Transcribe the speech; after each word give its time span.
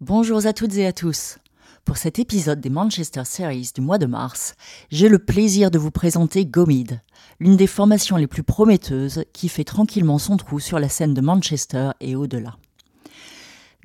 Bonjour 0.00 0.46
à 0.46 0.52
toutes 0.52 0.76
et 0.76 0.86
à 0.86 0.92
tous. 0.92 1.38
Pour 1.84 1.96
cet 1.96 2.20
épisode 2.20 2.60
des 2.60 2.70
Manchester 2.70 3.24
Series 3.24 3.72
du 3.74 3.80
mois 3.80 3.98
de 3.98 4.06
mars, 4.06 4.54
j'ai 4.92 5.08
le 5.08 5.18
plaisir 5.18 5.72
de 5.72 5.78
vous 5.78 5.90
présenter 5.90 6.46
Gomid, 6.46 7.00
l'une 7.40 7.56
des 7.56 7.66
formations 7.66 8.16
les 8.16 8.28
plus 8.28 8.44
prometteuses 8.44 9.24
qui 9.32 9.48
fait 9.48 9.64
tranquillement 9.64 10.18
son 10.18 10.36
trou 10.36 10.60
sur 10.60 10.78
la 10.78 10.88
scène 10.88 11.14
de 11.14 11.20
Manchester 11.20 11.90
et 11.98 12.14
au-delà. 12.14 12.58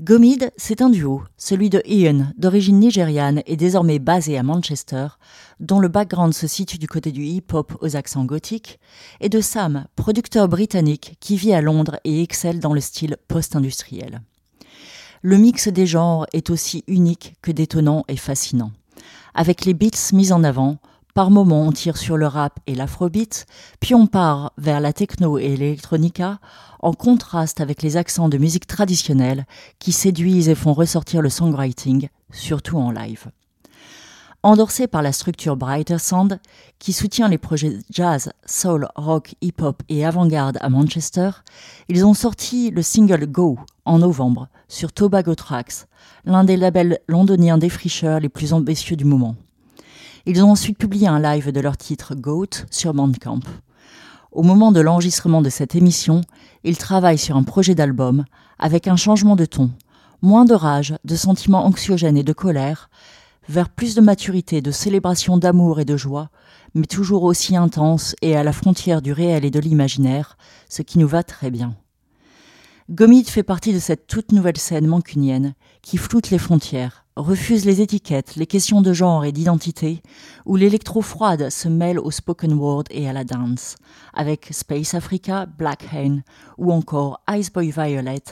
Gomid, 0.02 0.52
c'est 0.56 0.84
un 0.84 0.92
duo, 0.92 1.24
celui 1.36 1.72
de 1.72 1.82
Ian, 1.88 2.28
d'origine 2.38 2.80
nigériane 2.80 3.42
et 3.48 3.58
désormais 3.58 3.98
basé 3.98 4.38
à 4.38 4.44
Manchester, 4.44 5.08
dont 5.60 5.80
le 5.80 5.88
background 5.88 6.36
se 6.36 6.46
situe 6.46 6.78
du 6.78 6.88
côté 6.88 7.12
du 7.12 7.24
hip-hop 7.24 7.76
aux 7.82 7.96
accents 7.96 8.26
gothiques, 8.26 8.80
et 9.20 9.30
de 9.30 9.42
Sam, 9.42 9.88
producteur 9.96 10.48
britannique 10.48 11.18
qui 11.20 11.38
vit 11.38 11.56
à 11.56 11.62
Londres 11.62 12.00
et 12.04 12.22
excelle 12.22 12.60
dans 12.60 12.74
le 12.76 12.82
style 12.82 13.18
post-industriel. 13.28 14.22
Le 15.26 15.38
mix 15.38 15.70
des 15.70 15.86
genres 15.86 16.28
est 16.34 16.50
aussi 16.50 16.84
unique 16.86 17.36
que 17.42 17.54
détonnant 17.54 18.04
et 18.10 18.18
fascinant. 18.18 18.74
Avec 19.34 19.64
les 19.64 19.74
beats 19.74 20.12
mis 20.12 20.34
en 20.34 20.44
avant, 20.44 20.80
par 21.14 21.32
moments, 21.32 21.62
on 21.62 21.72
tire 21.72 21.96
sur 21.96 22.18
le 22.18 22.28
rap 22.28 22.60
et 22.68 22.76
l'afrobeat, 22.76 23.46
puis 23.80 23.96
on 23.96 24.06
part 24.06 24.52
vers 24.58 24.82
la 24.82 24.92
techno 24.92 25.38
et 25.38 25.56
l'électronica, 25.56 26.40
en 26.82 26.92
contraste 26.92 27.62
avec 27.62 27.84
les 27.84 27.96
accents 27.96 28.28
de 28.28 28.38
musique 28.38 28.68
traditionnelle 28.68 29.46
qui 29.80 29.94
séduisent 29.94 30.50
et 30.50 30.56
font 30.56 30.74
ressortir 30.74 31.22
le 31.22 31.30
songwriting, 31.30 32.10
surtout 32.34 32.78
en 32.78 32.92
live. 32.92 33.28
Endorsé 34.46 34.88
par 34.88 35.02
la 35.02 35.14
structure 35.14 35.56
Brighter 35.56 36.00
Sound, 36.00 36.38
qui 36.78 36.92
soutient 36.92 37.30
les 37.30 37.38
projets 37.38 37.80
jazz, 37.90 38.34
soul, 38.46 38.90
rock, 38.96 39.36
hip-hop 39.40 39.82
et 39.88 40.06
avant-garde 40.06 40.58
à 40.60 40.68
Manchester, 40.68 41.30
ils 41.88 42.06
ont 42.06 42.14
sorti 42.14 42.70
le 42.70 42.82
single 42.82 43.26
Go 43.26 43.58
en 43.86 44.00
novembre 44.00 44.50
sur 44.68 44.92
Tobago 44.92 45.34
Tracks, 45.34 45.88
l'un 46.26 46.44
des 46.44 46.58
labels 46.58 47.00
londoniens 47.08 47.58
défricheurs 47.58 48.20
les 48.20 48.28
plus 48.28 48.52
ambitieux 48.52 48.98
du 48.98 49.06
moment. 49.06 49.38
Ils 50.26 50.44
ont 50.44 50.52
ensuite 50.52 50.78
publié 50.78 51.08
un 51.08 51.22
live 51.22 51.54
de 51.54 51.62
leur 51.62 51.78
titre 51.78 52.14
Goat 52.14 52.66
sur 52.70 52.94
Bandcamp. 52.94 53.40
Au 54.34 54.44
moment 54.44 54.74
de 54.74 54.82
l'enregistrement 54.82 55.42
de 55.42 55.50
cette 55.50 55.74
émission, 55.74 56.20
ils 56.66 56.78
travaillent 56.78 57.18
sur 57.18 57.38
un 57.38 57.44
projet 57.44 57.76
d'album 57.76 58.26
avec 58.60 58.90
un 58.90 58.98
changement 58.98 59.38
de 59.38 59.46
ton, 59.46 59.72
moins 60.22 60.44
de 60.44 60.54
rage, 60.54 60.96
de 61.06 61.16
sentiments 61.16 61.66
anxiogènes 61.66 62.18
et 62.18 62.24
de 62.24 62.34
colère, 62.34 62.90
vers 63.50 63.70
plus 63.70 63.96
de 63.96 64.02
maturité, 64.02 64.62
de 64.62 64.72
célébration 64.72 65.38
d'amour 65.38 65.80
et 65.80 65.86
de 65.86 65.98
joie, 65.98 66.30
mais 66.74 66.86
toujours 66.86 67.24
aussi 67.24 67.56
intense 67.56 68.16
et 68.22 68.36
à 68.36 68.44
la 68.44 68.54
frontière 68.54 69.02
du 69.02 69.12
réel 69.12 69.46
et 69.46 69.52
de 69.52 69.60
l'imaginaire, 69.60 70.38
ce 70.70 70.82
qui 70.82 71.00
nous 71.00 71.08
va 71.08 71.24
très 71.24 71.52
bien. 71.52 71.76
Gomid 72.90 73.30
fait 73.30 73.44
partie 73.44 73.74
de 73.74 73.80
cette 73.80 74.08
toute 74.08 74.34
nouvelle 74.34 74.58
scène 74.58 74.88
mancunienne 74.88 75.54
qui 75.82 75.98
floute 75.98 76.32
les 76.32 76.38
frontières, 76.38 77.06
refuse 77.16 77.64
les 77.66 77.80
étiquettes, 77.80 78.36
les 78.36 78.46
questions 78.46 78.82
de 78.82 78.92
genre 78.92 79.24
et 79.24 79.32
d'identité, 79.32 80.02
où 80.46 80.58
l'électro-froide 80.58 81.50
se 81.50 81.70
mêle 81.70 81.98
au 81.98 82.12
spoken 82.12 82.54
word 82.54 82.84
et 82.90 83.08
à 83.08 83.14
la 83.14 83.24
dance, 83.24 83.78
avec 84.14 84.50
Space 84.52 84.96
Africa, 84.96 85.46
Black 85.46 85.88
Hen 85.94 86.24
ou 86.58 86.74
encore 86.74 87.22
Ice 87.32 87.54
Boy 87.54 87.72
Violet, 87.72 88.24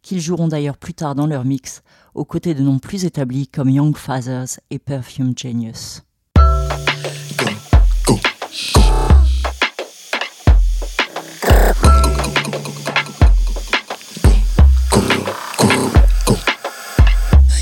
qu'ils 0.00 0.20
joueront 0.20 0.48
d'ailleurs 0.48 0.78
plus 0.78 0.94
tard 0.94 1.14
dans 1.14 1.26
leur 1.26 1.44
mix, 1.44 1.82
aux 2.14 2.24
côtés 2.24 2.54
de 2.54 2.62
noms 2.62 2.78
plus 2.78 3.04
établis 3.04 3.48
comme 3.48 3.70
Young 3.70 3.96
Fathers 3.96 4.60
et 4.70 4.78
Perfume 4.78 5.32
Genius. 5.36 6.02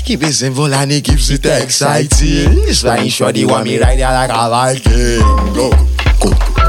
Keep 0.07 0.23
it 0.23 0.31
simple 0.31 0.73
and 0.73 0.89
it 0.89 1.03
keeps 1.03 1.29
it 1.31 1.45
exciting. 1.45 2.55
This 2.65 2.79
flying 2.79 3.09
shorty 3.09 3.43
want 3.43 3.65
me 3.65 3.77
right 3.77 3.97
there 3.97 4.09
like 4.09 4.29
a 4.29 4.49
Viking. 4.49 5.19
Go, 5.53 5.69
go, 6.21 6.31
go, 6.31 6.53
go, 6.55 6.66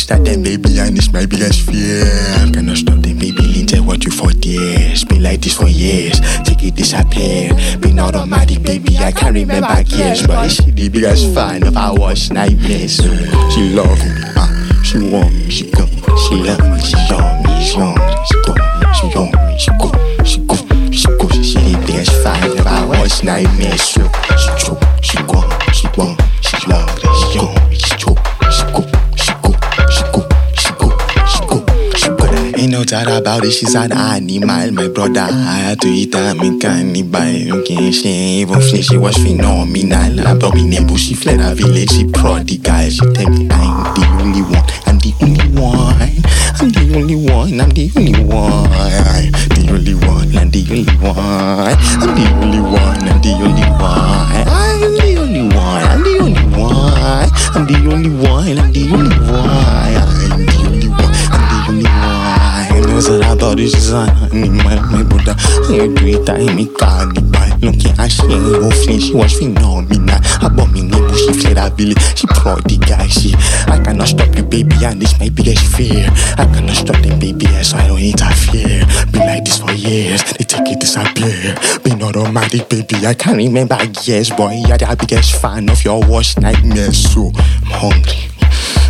Stop 0.00 0.24
them, 0.24 0.42
baby, 0.42 0.78
and 0.80 0.96
it's 0.96 1.12
my 1.12 1.26
biggest 1.26 1.60
fear. 1.70 2.02
I 2.40 2.50
cannot 2.50 2.78
stop 2.78 2.98
them, 2.98 3.18
baby, 3.18 3.42
Lindsay, 3.42 3.78
what 3.80 4.02
you 4.02 4.10
for 4.10 4.32
years. 4.32 5.04
Been 5.04 5.22
like 5.22 5.40
this 5.42 5.56
for 5.56 5.68
years, 5.68 6.18
take 6.42 6.64
it 6.64 6.74
disappear. 6.74 7.52
Been 7.78 7.98
automatic, 8.00 8.62
baby, 8.62 8.96
I 8.96 9.12
can't 9.12 9.34
remember 9.34 9.80
years. 9.82 10.26
But 10.26 10.48
she 10.48 10.70
the 10.70 10.88
biggest 10.88 11.32
fan 11.34 11.62
of 11.64 11.76
our 11.76 11.94
worst 12.00 12.32
nightmares. 12.32 12.96
She 13.52 13.74
love 13.74 13.98
me, 14.00 14.10
uh, 14.36 14.82
she 14.82 14.98
want 14.98 15.34
me, 15.34 15.50
she 15.50 15.70
come, 15.70 15.90
she 16.26 16.34
love 16.34 16.58
me, 16.58 16.80
she 16.80 16.96
on 17.14 17.42
me, 17.44 17.62
she 17.62 17.78
on 17.78 17.94
me, 17.94 18.24
she 18.26 18.34
go. 18.42 18.54
She 18.96 19.06
on 19.14 19.30
me, 19.30 19.58
she 19.58 19.70
go, 19.78 19.92
she 20.24 20.40
go, 20.48 20.56
she 20.90 21.06
go. 21.06 21.28
She 21.42 21.58
the 21.60 21.84
biggest 21.86 22.10
fan 22.24 22.58
of 22.58 22.66
our 22.66 22.88
worst 22.88 23.22
nightmares. 23.22 23.86
She 23.86 24.00
choke, 24.58 24.82
she 25.02 25.18
go, 25.22 25.40
she 25.72 25.86
want, 25.96 26.20
she 26.40 26.56
love 26.66 26.99
no 32.80 32.84
doubt 32.84 33.20
about 33.20 33.44
it, 33.44 33.50
she's 33.50 33.74
an 33.74 33.92
animal, 33.92 34.72
my 34.72 34.88
brother. 34.88 35.20
I 35.20 35.68
had 35.68 35.80
to 35.82 35.88
eat 35.88 36.14
her, 36.14 36.34
me 36.34 36.58
cannibal. 36.58 37.60
Okay, 37.60 37.90
she 37.92 38.08
ain't 38.08 38.50
even 38.50 38.60
flinch, 38.62 38.86
she 38.86 38.96
was 38.96 39.16
phenomenal. 39.16 40.26
Abominable, 40.26 40.96
she 40.96 41.12
fled 41.14 41.40
her 41.40 41.54
village, 41.54 41.90
she 41.90 42.08
prodigal. 42.08 42.88
She 42.88 43.00
tell 43.12 43.28
me 43.28 43.48
I'm 43.50 43.92
the 43.92 44.06
only 44.22 44.40
one, 44.40 44.64
I'm 44.86 44.98
the 44.98 45.12
only 45.20 45.60
one. 45.60 45.92
I'm 46.58 46.70
the 46.70 46.80
only 46.96 47.16
one, 47.16 47.60
I'm 47.60 47.68
the 47.68 47.92
only 47.96 48.24
one. 48.24 48.70
The 49.50 49.68
only 49.68 49.94
one, 49.94 50.36
I'm 50.38 50.50
the 50.50 50.60
only 50.72 50.96
one. 51.04 51.76
I'm 52.00 52.14
the 52.16 52.24
only 52.40 52.60
one, 52.60 53.08
I'm 53.08 53.20
the 53.20 53.32
only 53.44 53.68
one. 53.76 54.48
I'm 54.48 54.80
the 54.96 55.16
only 55.20 55.42
one, 55.54 55.84
I'm 55.84 56.02
the 56.02 56.18
only 56.18 56.44
one. 56.56 57.28
I'm 57.52 57.66
the 57.66 57.76
only 57.92 58.08
one, 58.08 58.58
I'm 58.58 58.72
the 58.72 58.82
only 58.90 59.18
one. 59.30 60.09
Brother. 65.04 65.34
You 65.72 65.94
do 65.94 66.06
it, 66.06 66.28
I 66.28 66.52
me 66.54 66.66
cannibal. 66.76 67.40
Looking 67.60 67.98
at 67.98 68.08
she 68.08 68.22
ain't 68.22 68.60
no 68.60 68.70
flinch, 68.70 69.04
she 69.04 69.14
was 69.14 69.32
phenomenal. 69.38 70.18
Abominable, 70.42 71.08
her 71.08 71.70
village, 71.70 72.18
she 72.18 72.26
prodigal. 72.26 73.06
She, 73.08 73.34
I 73.68 73.80
cannot 73.84 74.08
stop 74.08 74.34
you, 74.36 74.44
baby, 74.44 74.76
and 74.84 75.00
this 75.00 75.18
my 75.18 75.28
biggest 75.28 75.64
fear. 75.76 76.08
I 76.38 76.44
cannot 76.46 76.76
stop 76.76 76.96
them, 77.02 77.18
baby, 77.18 77.46
so 77.62 77.76
I 77.76 77.86
don't 77.86 78.00
interfere. 78.00 78.84
Been 79.12 79.26
like 79.26 79.44
this 79.44 79.58
for 79.58 79.72
years, 79.72 80.22
they 80.32 80.44
take 80.44 80.68
it 80.72 80.80
disappear. 80.80 81.54
Been 81.82 82.02
automatic, 82.02 82.68
baby, 82.68 83.06
I 83.06 83.14
can't 83.14 83.36
remember 83.36 83.78
years, 84.04 84.30
boy. 84.30 84.62
You're 84.66 84.78
the 84.78 84.96
biggest 84.98 85.40
fan 85.40 85.68
of 85.68 85.84
your 85.84 86.00
worst 86.06 86.40
nightmares, 86.40 87.12
so 87.12 87.30
I'm 87.36 87.92
hungry. 87.92 88.30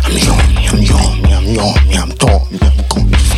I'm 0.03 0.17
yummy, 0.17 0.67
I'm 0.67 0.81
yummy, 0.81 1.33
I'm 1.33 1.45
yummy, 1.55 1.97
I'm 1.97 2.09
dummy, 2.15 2.59
I'm 2.61 2.87
going. 2.87 3.30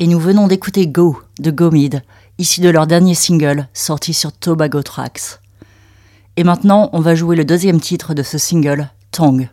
Et 0.00 0.06
nous 0.06 0.20
venons 0.20 0.46
d'écouter 0.46 0.86
Go 0.86 1.20
de 1.40 1.50
Gomid, 1.50 2.02
issu 2.38 2.60
de 2.60 2.68
leur 2.68 2.86
dernier 2.86 3.14
single 3.14 3.68
sorti 3.74 4.14
sur 4.14 4.32
Tobago 4.32 4.82
Tracks. 4.82 5.40
Et 6.38 6.44
maintenant, 6.44 6.88
on 6.92 7.00
va 7.00 7.16
jouer 7.16 7.34
le 7.34 7.44
deuxième 7.44 7.80
titre 7.80 8.14
de 8.14 8.22
ce 8.22 8.38
single, 8.38 8.90
Tongue. 9.10 9.48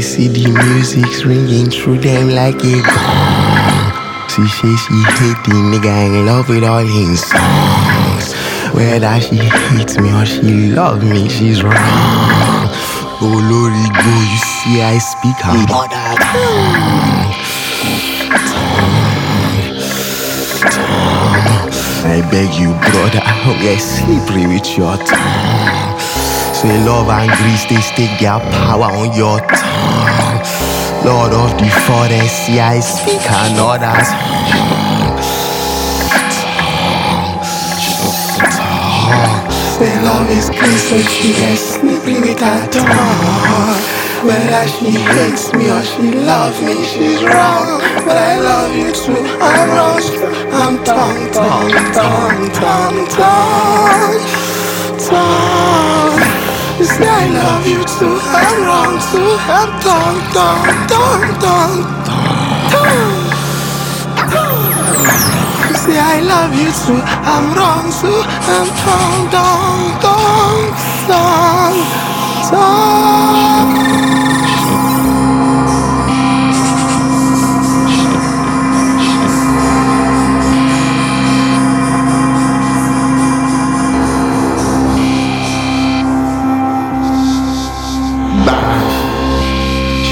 See 0.00 0.28
the 0.28 0.50
music's 0.50 1.24
ringing 1.24 1.68
through 1.70 1.98
them 1.98 2.30
like 2.30 2.56
a 2.56 2.80
gong. 2.80 3.92
She 4.28 4.46
say 4.48 4.74
she 4.76 4.94
hate 5.18 5.42
the 5.44 5.58
nigga 5.70 6.06
in 6.06 6.24
love 6.24 6.48
with 6.48 6.64
all 6.64 6.84
his 6.84 7.20
songs. 7.20 8.32
Whether 8.72 9.20
she 9.20 9.36
hates 9.36 9.98
me 9.98 10.10
or 10.12 10.24
she 10.24 10.72
love 10.72 11.02
me, 11.04 11.28
she's 11.28 11.62
wrong. 11.62 11.74
Oh 13.20 13.38
Lord, 13.50 13.74
go, 13.92 14.12
you 14.30 14.38
see 14.38 14.82
I 14.82 14.98
speak 14.98 15.36
her 15.44 15.52
mother 15.68 16.16
tongue. 16.30 17.32
I 22.04 22.20
beg 22.30 22.54
you, 22.58 22.72
brother, 22.90 23.20
don't 23.44 23.60
get 23.60 23.80
slippery 23.80 24.46
with 24.46 24.76
your 24.76 24.96
tongue. 24.96 25.81
Say 26.62 26.78
love 26.84 27.08
and 27.08 27.28
grace, 27.38 27.64
they 27.64 27.80
stick 27.80 28.20
their 28.20 28.38
power 28.38 28.84
on 28.84 29.12
your 29.16 29.40
tongue. 29.40 30.38
Lord 31.04 31.32
of 31.34 31.58
the 31.58 31.68
forest, 31.90 32.46
see 32.46 32.60
I 32.60 32.78
speak 32.78 33.18
another's 33.26 34.06
Say 39.74 39.90
love 40.06 40.30
is 40.30 40.50
grace, 40.50 41.10
she 41.10 41.32
gets 41.32 41.62
slippery 41.62 42.20
with 42.20 42.38
her 42.38 42.70
tongue. 42.70 43.82
Whether 44.22 44.68
she 44.68 44.90
hates 44.92 45.52
me 45.54 45.68
or 45.68 45.82
she 45.82 46.12
loves 46.12 46.62
me, 46.62 46.78
she's 46.84 47.24
wrong. 47.24 47.82
But 48.06 48.16
I 48.16 48.38
love 48.38 48.72
you 48.72 48.92
too, 48.92 49.18
I'm 49.42 49.68
wrong. 49.74 49.98
I'm 50.54 50.84
tongue, 50.84 51.28
tongue, 51.32 51.72
tongue, 51.90 52.52
tongue, 52.52 53.08
tongue, 53.08 54.28
tongue. 55.00 56.41
Say 56.92 57.08
I 57.08 57.26
love 57.28 57.66
you 57.66 57.82
too, 57.84 58.20
I'm 58.36 58.64
wrong 58.68 59.00
too. 59.10 59.32
I'm 59.48 59.70
tongue, 59.80 60.20
tongue, 60.36 60.68
tongue, 60.92 61.32
tongue. 61.40 61.80
You 65.68 65.76
say 65.84 65.98
I 65.98 66.20
love 66.20 66.52
you 66.54 66.70
too, 66.84 67.00
I'm 67.32 67.54
wrong 67.56 67.88
too. 68.00 68.20
I'm 68.52 68.68
tongue, 68.84 69.30
tongue, 69.32 69.92
tongue, 70.04 70.68
tongue, 71.08 71.80
tongue. 72.50 74.01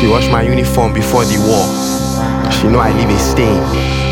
She 0.00 0.06
washed 0.06 0.30
my 0.30 0.40
uniform 0.40 0.94
before 0.94 1.26
the 1.26 1.36
war. 1.44 1.68
She 2.50 2.68
know 2.68 2.80
I 2.80 2.90
leave 2.96 3.10
a 3.10 3.18
stain. 3.18 3.60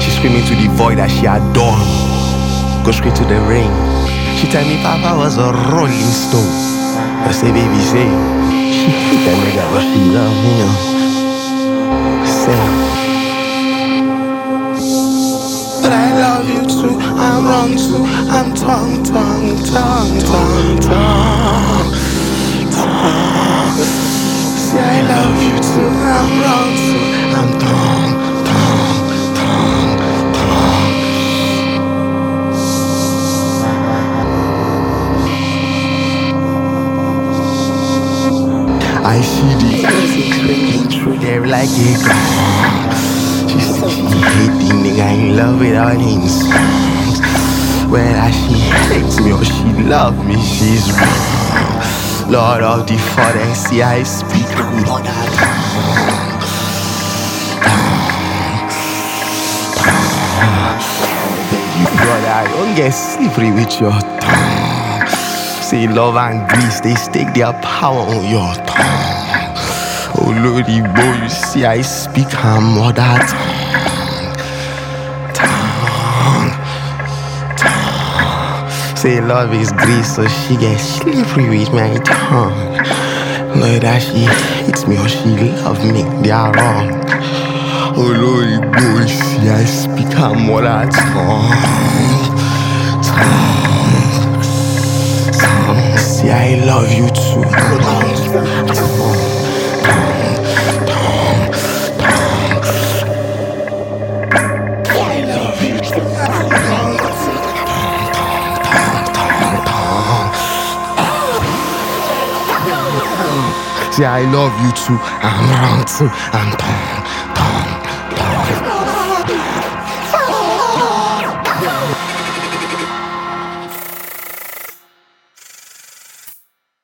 She 0.02 0.10
screaming 0.10 0.44
to 0.44 0.54
the 0.54 0.68
void 0.76 0.98
that 0.98 1.08
she 1.08 1.24
adore. 1.24 1.80
Go 2.84 2.92
straight 2.92 3.16
to 3.16 3.24
the 3.24 3.40
rain. 3.48 3.72
She 4.36 4.52
tell 4.52 4.68
me 4.68 4.76
Papa 4.84 5.16
was 5.16 5.38
a 5.38 5.48
rolling 5.72 6.12
stone. 6.12 6.44
I 7.24 7.32
say, 7.32 7.48
baby, 7.56 7.80
say, 7.80 8.04
that 9.24 9.40
she 9.80 10.12
love 10.12 10.36
me. 10.44 10.60
You. 10.60 10.68
Say. 12.28 12.60
But 15.80 15.92
I 15.96 16.12
love 16.20 16.44
you 16.52 16.68
too, 16.68 17.00
I'm 17.00 17.48
wrong 17.48 17.72
too, 17.80 18.04
I'm 18.28 18.52
tongue, 18.54 19.02
tongue, 19.04 19.56
tongue, 19.64 20.20
tongue, 20.20 20.80
tongue. 20.80 21.77
Say 24.68 24.76
I 24.76 25.00
love 25.00 25.40
you 25.42 25.56
too, 25.64 25.88
I'm 25.88 26.28
wrong 26.42 26.72
too, 26.76 27.04
I'm 27.38 27.50
tongue, 27.58 28.14
tongue, 28.48 29.02
tongue, 29.38 29.96
tongue. 30.36 30.92
I 39.06 39.06
see 39.22 39.54
the 39.56 39.70
music 39.88 40.32
ringing 40.46 40.86
through 40.90 41.18
there 41.20 41.46
like 41.46 41.70
a 41.70 41.96
gong. 42.04 42.92
She 43.48 43.60
said 43.60 43.88
she 43.88 44.12
the 44.60 44.68
nigga 44.84 45.08
in 45.16 45.22
love 45.34 45.58
with 45.60 45.76
all 45.78 45.96
his 45.96 46.44
songs. 46.44 47.16
Whether 47.90 48.30
she 48.32 48.56
hates 48.90 49.16
me 49.18 49.30
or 49.32 49.44
she 49.44 49.72
love 49.88 50.16
me, 50.26 50.36
she's 50.42 50.92
wrong. 50.92 51.38
Lord 52.30 52.62
of 52.62 52.86
the 52.86 52.98
see 53.54 53.80
I 53.80 54.02
speak 54.02 54.47
slippery 63.18 63.50
with 63.52 63.80
your 63.80 63.98
tongue. 64.20 65.06
Say 65.62 65.86
love 65.86 66.16
and 66.16 66.48
grace, 66.48 66.80
they 66.80 66.94
stake 66.94 67.34
their 67.34 67.52
power 67.62 68.00
on 68.00 68.24
your 68.24 68.54
tongue. 68.66 69.56
Oh 70.16 70.32
Lordy 70.42 70.80
boy, 70.80 71.22
you 71.22 71.28
see 71.28 71.64
I 71.64 71.82
speak 71.82 72.28
her 72.30 72.60
mother 72.60 73.18
tongue. 73.28 74.34
Tongue. 75.34 76.52
Tongue. 77.56 78.96
Say 78.96 79.20
love 79.20 79.52
is 79.52 79.72
grace, 79.72 80.16
so 80.16 80.26
she 80.26 80.56
gets 80.56 80.82
slippery 80.82 81.48
with 81.48 81.72
my 81.72 81.96
tongue. 81.98 83.07
Whether 83.60 83.98
she 83.98 84.24
hates 84.24 84.86
me 84.86 84.96
or 84.98 85.08
she 85.08 85.24
love 85.62 85.84
me, 85.84 86.02
they 86.22 86.30
are 86.30 86.52
wrong. 86.52 86.90
Oh 87.96 88.12
Lordy 88.16 88.58
boy, 88.60 89.06
see 89.06 89.48
I 89.48 89.64
speak 89.64 90.12
her 90.12 90.32
mother 90.32 90.88
tongue. 90.92 91.50
Tongue. 93.02 94.42
Tongue. 95.32 95.98
See 95.98 96.30
I 96.30 96.64
love 96.64 96.92
you 96.92 97.08
too. 97.10 98.97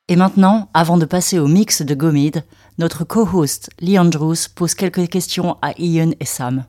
Et 0.07 0.15
maintenant, 0.17 0.69
avant 0.73 0.97
de 0.97 1.05
passer 1.05 1.39
au 1.39 1.47
mix 1.47 1.81
de 1.81 1.95
Gomid, 1.95 2.43
notre 2.77 3.05
co-host 3.05 3.69
Lee 3.79 3.97
Andrews 3.97 4.35
pose 4.53 4.75
quelques 4.75 5.07
questions 5.07 5.57
à 5.61 5.71
Ian 5.77 6.11
et 6.19 6.25
Sam. 6.25 6.65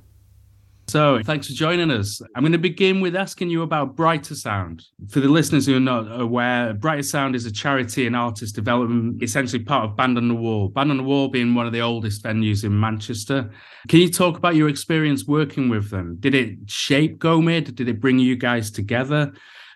So, 0.89 1.21
thanks 1.25 1.49
for 1.49 1.53
joining 1.53 1.91
us. 1.91 2.21
I'm 2.37 2.45
going 2.45 2.53
to 2.53 2.59
begin 2.59 3.01
with 3.01 3.17
asking 3.17 3.51
you 3.51 3.63
about 3.63 3.97
Brighter 3.97 4.37
Sound. 4.37 4.85
For 5.09 5.19
the 5.19 5.29
listeners 5.29 5.67
who 5.67 5.77
are 5.77 5.81
not 5.81 6.21
aware, 6.21 6.75
Brighter 6.75 7.03
Sound 7.03 7.35
is 7.35 7.45
a 7.45 7.51
charity 7.51 8.07
and 8.07 8.15
artist 8.15 8.55
development, 8.55 9.21
essentially 9.21 9.65
part 9.65 9.91
of 9.91 9.97
Band 9.97 10.17
on 10.17 10.29
the 10.29 10.35
Wall. 10.37 10.69
Band 10.69 10.93
on 10.93 10.99
the 10.99 11.03
Wall 11.03 11.27
being 11.27 11.57
one 11.57 11.67
of 11.67 11.73
the 11.73 11.81
oldest 11.81 12.23
venues 12.23 12.63
in 12.63 12.79
Manchester. 12.79 13.51
Can 13.89 13.99
you 13.99 14.09
talk 14.09 14.39
about 14.39 14.55
your 14.55 14.69
experience 14.69 15.27
working 15.27 15.69
with 15.69 15.91
them? 15.91 16.19
Did 16.21 16.37
it 16.37 16.71
shape 16.71 17.19
GoMid? 17.19 17.75
Did 17.75 17.89
it 17.89 18.01
bring 18.01 18.21
you 18.21 18.37
guys 18.37 18.71
together? 18.71 19.33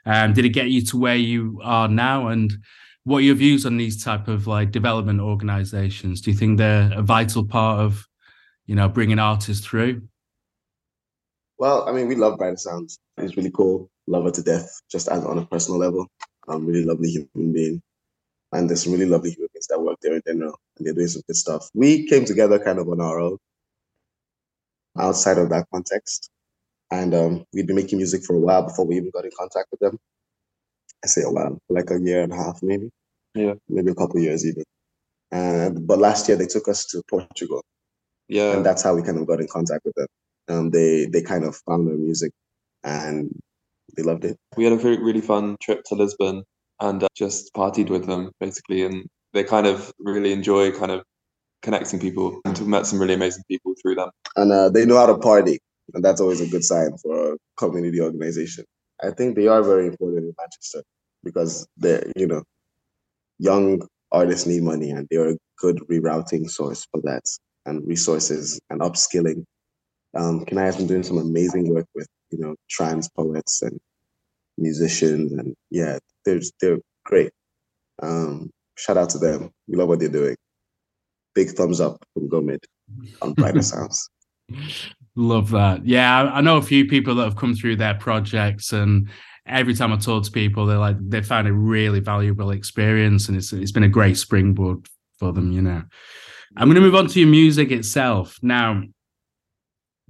Um, 0.06 0.32
did 0.32 0.44
it 0.44 0.50
get 0.50 0.70
you 0.70 0.84
to 0.86 0.96
where 0.96 1.16
you 1.16 1.60
are 1.64 1.88
now? 1.88 2.28
And 2.28 2.52
what 3.02 3.18
are 3.18 3.22
your 3.22 3.34
views 3.34 3.66
on 3.66 3.78
these 3.78 4.04
type 4.04 4.28
of 4.28 4.46
like 4.46 4.70
development 4.70 5.20
organizations? 5.20 6.20
Do 6.20 6.30
you 6.30 6.36
think 6.36 6.58
they're 6.58 6.92
a 6.94 7.02
vital 7.02 7.44
part 7.44 7.80
of, 7.80 8.06
you 8.66 8.76
know, 8.76 8.88
bringing 8.88 9.18
artists 9.18 9.66
through? 9.66 10.02
Well, 11.60 11.86
I 11.86 11.92
mean, 11.92 12.08
we 12.08 12.14
love 12.14 12.38
Brighter 12.38 12.56
Sounds. 12.56 12.98
It's 13.18 13.36
really 13.36 13.50
cool. 13.50 13.90
Love 14.06 14.24
her 14.24 14.30
to 14.30 14.42
death, 14.42 14.80
just 14.90 15.08
as 15.08 15.22
on 15.26 15.36
a 15.36 15.44
personal 15.44 15.78
level. 15.78 16.06
Um, 16.48 16.64
really 16.64 16.86
lovely 16.86 17.10
human 17.10 17.52
being. 17.52 17.82
And 18.52 18.66
there's 18.68 18.82
some 18.82 18.94
really 18.94 19.04
lovely 19.04 19.32
human 19.32 19.50
beings 19.52 19.66
that 19.66 19.78
work 19.78 19.98
there 20.00 20.14
in 20.14 20.22
general, 20.26 20.58
and 20.78 20.86
they're 20.86 20.94
doing 20.94 21.08
some 21.08 21.20
good 21.26 21.36
stuff. 21.36 21.68
We 21.74 22.08
came 22.08 22.24
together 22.24 22.58
kind 22.58 22.78
of 22.78 22.88
on 22.88 23.02
our 23.02 23.20
own, 23.20 23.36
outside 24.98 25.36
of 25.36 25.50
that 25.50 25.66
context. 25.70 26.30
And 26.90 27.14
um, 27.14 27.44
we'd 27.52 27.66
been 27.66 27.76
making 27.76 27.98
music 27.98 28.24
for 28.24 28.36
a 28.36 28.40
while 28.40 28.62
before 28.62 28.86
we 28.86 28.96
even 28.96 29.10
got 29.10 29.26
in 29.26 29.30
contact 29.38 29.68
with 29.70 29.80
them. 29.80 29.98
I 31.04 31.08
say 31.08 31.22
a 31.26 31.30
while, 31.30 31.58
like 31.68 31.90
a 31.90 32.00
year 32.00 32.22
and 32.22 32.32
a 32.32 32.36
half, 32.36 32.62
maybe. 32.62 32.88
Yeah. 33.34 33.52
Maybe 33.68 33.90
a 33.90 33.94
couple 33.94 34.16
of 34.16 34.22
years 34.22 34.46
even. 34.46 34.64
And 35.30 35.86
but 35.86 35.98
last 35.98 36.26
year 36.26 36.38
they 36.38 36.46
took 36.46 36.68
us 36.68 36.86
to 36.86 37.02
Portugal, 37.06 37.62
Yeah. 38.28 38.56
and 38.56 38.64
that's 38.64 38.82
how 38.82 38.94
we 38.94 39.02
kind 39.02 39.18
of 39.18 39.26
got 39.26 39.40
in 39.40 39.46
contact 39.46 39.84
with 39.84 39.94
them. 39.96 40.06
Um, 40.50 40.70
they 40.70 41.06
they 41.06 41.22
kind 41.22 41.44
of 41.44 41.56
found 41.66 41.88
our 41.88 41.96
music, 41.96 42.32
and 42.82 43.30
they 43.96 44.02
loved 44.02 44.24
it. 44.24 44.36
we 44.56 44.64
had 44.64 44.72
a 44.72 44.76
very, 44.76 44.98
really 44.98 45.20
fun 45.20 45.56
trip 45.60 45.84
to 45.86 45.94
Lisbon 45.94 46.42
and 46.80 47.02
uh, 47.02 47.08
just 47.14 47.52
partied 47.54 47.90
with 47.90 48.06
them 48.06 48.30
basically. 48.40 48.84
And 48.84 49.06
they 49.32 49.44
kind 49.44 49.66
of 49.66 49.92
really 49.98 50.32
enjoy 50.32 50.72
kind 50.72 50.90
of 50.90 51.02
connecting 51.62 52.00
people 52.00 52.40
and 52.44 52.66
met 52.66 52.86
some 52.86 52.98
really 52.98 53.14
amazing 53.14 53.44
people 53.48 53.74
through 53.80 53.96
them. 53.96 54.10
And 54.36 54.50
uh, 54.52 54.70
they 54.70 54.86
know 54.86 54.96
how 54.96 55.06
to 55.06 55.18
party, 55.18 55.58
and 55.94 56.04
that's 56.04 56.20
always 56.20 56.40
a 56.40 56.46
good 56.46 56.64
sign 56.64 56.96
for 57.02 57.34
a 57.34 57.36
community 57.56 58.00
organization. 58.00 58.64
I 59.02 59.10
think 59.10 59.36
they 59.36 59.46
are 59.46 59.62
very 59.62 59.86
important 59.86 60.24
in 60.24 60.34
Manchester 60.38 60.82
because 61.24 61.66
they're, 61.76 62.04
you 62.16 62.26
know, 62.26 62.42
young 63.38 63.82
artists 64.12 64.46
need 64.46 64.62
money 64.62 64.90
and 64.90 65.06
they're 65.10 65.30
a 65.30 65.38
good 65.58 65.78
rerouting 65.90 66.50
source 66.50 66.86
for 66.90 67.00
that 67.02 67.22
and 67.66 67.86
resources 67.86 68.60
and 68.70 68.80
upskilling. 68.80 69.44
Um, 70.14 70.44
Kenai 70.44 70.64
has 70.64 70.76
been 70.76 70.86
doing 70.86 71.02
some 71.02 71.18
amazing 71.18 71.72
work 71.72 71.86
with, 71.94 72.08
you 72.30 72.38
know, 72.38 72.56
trans 72.68 73.08
poets 73.08 73.62
and 73.62 73.78
musicians 74.58 75.32
and 75.32 75.54
yeah, 75.70 75.98
they're 76.24 76.40
they're 76.60 76.78
great. 77.04 77.32
Um, 78.02 78.50
shout 78.76 78.96
out 78.96 79.10
to 79.10 79.18
them. 79.18 79.50
We 79.68 79.76
love 79.76 79.88
what 79.88 80.00
they're 80.00 80.08
doing. 80.08 80.36
Big 81.34 81.50
thumbs 81.50 81.80
up 81.80 82.02
from 82.14 82.28
Gomid 82.28 82.64
on 83.22 83.32
Brighter 83.34 83.62
Sounds. 83.62 84.08
Love 85.16 85.50
that. 85.50 85.86
Yeah, 85.86 86.22
I, 86.22 86.38
I 86.38 86.40
know 86.40 86.56
a 86.56 86.62
few 86.62 86.86
people 86.86 87.14
that 87.16 87.24
have 87.24 87.36
come 87.36 87.54
through 87.54 87.76
their 87.76 87.94
projects, 87.94 88.72
and 88.72 89.08
every 89.46 89.74
time 89.74 89.92
I 89.92 89.96
talk 89.96 90.24
to 90.24 90.30
people, 90.30 90.66
they're 90.66 90.78
like 90.78 90.96
they 91.00 91.22
found 91.22 91.48
a 91.48 91.52
really 91.52 92.00
valuable 92.00 92.50
experience, 92.50 93.28
and 93.28 93.36
it's 93.36 93.52
it's 93.52 93.72
been 93.72 93.82
a 93.82 93.88
great 93.88 94.16
springboard 94.16 94.86
for 95.18 95.32
them. 95.32 95.52
You 95.52 95.62
know, 95.62 95.82
I'm 96.56 96.68
going 96.68 96.76
to 96.76 96.80
move 96.80 96.94
on 96.94 97.06
to 97.08 97.20
your 97.20 97.28
music 97.28 97.70
itself 97.70 98.38
now. 98.42 98.82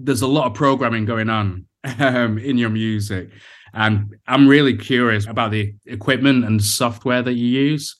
There's 0.02 0.22
a 0.22 0.26
lot 0.26 0.46
of 0.46 0.54
programming 0.54 1.04
going 1.04 1.28
on 1.28 1.66
um, 1.98 2.38
in 2.38 2.58
your 2.58 2.70
music, 2.70 3.30
and 3.74 4.16
I'm 4.26 4.48
really 4.48 4.76
curious 4.76 5.26
about 5.26 5.50
the 5.50 5.74
equipment 5.86 6.44
and 6.44 6.62
software 6.62 7.22
that 7.22 7.34
you 7.34 7.46
use. 7.46 7.96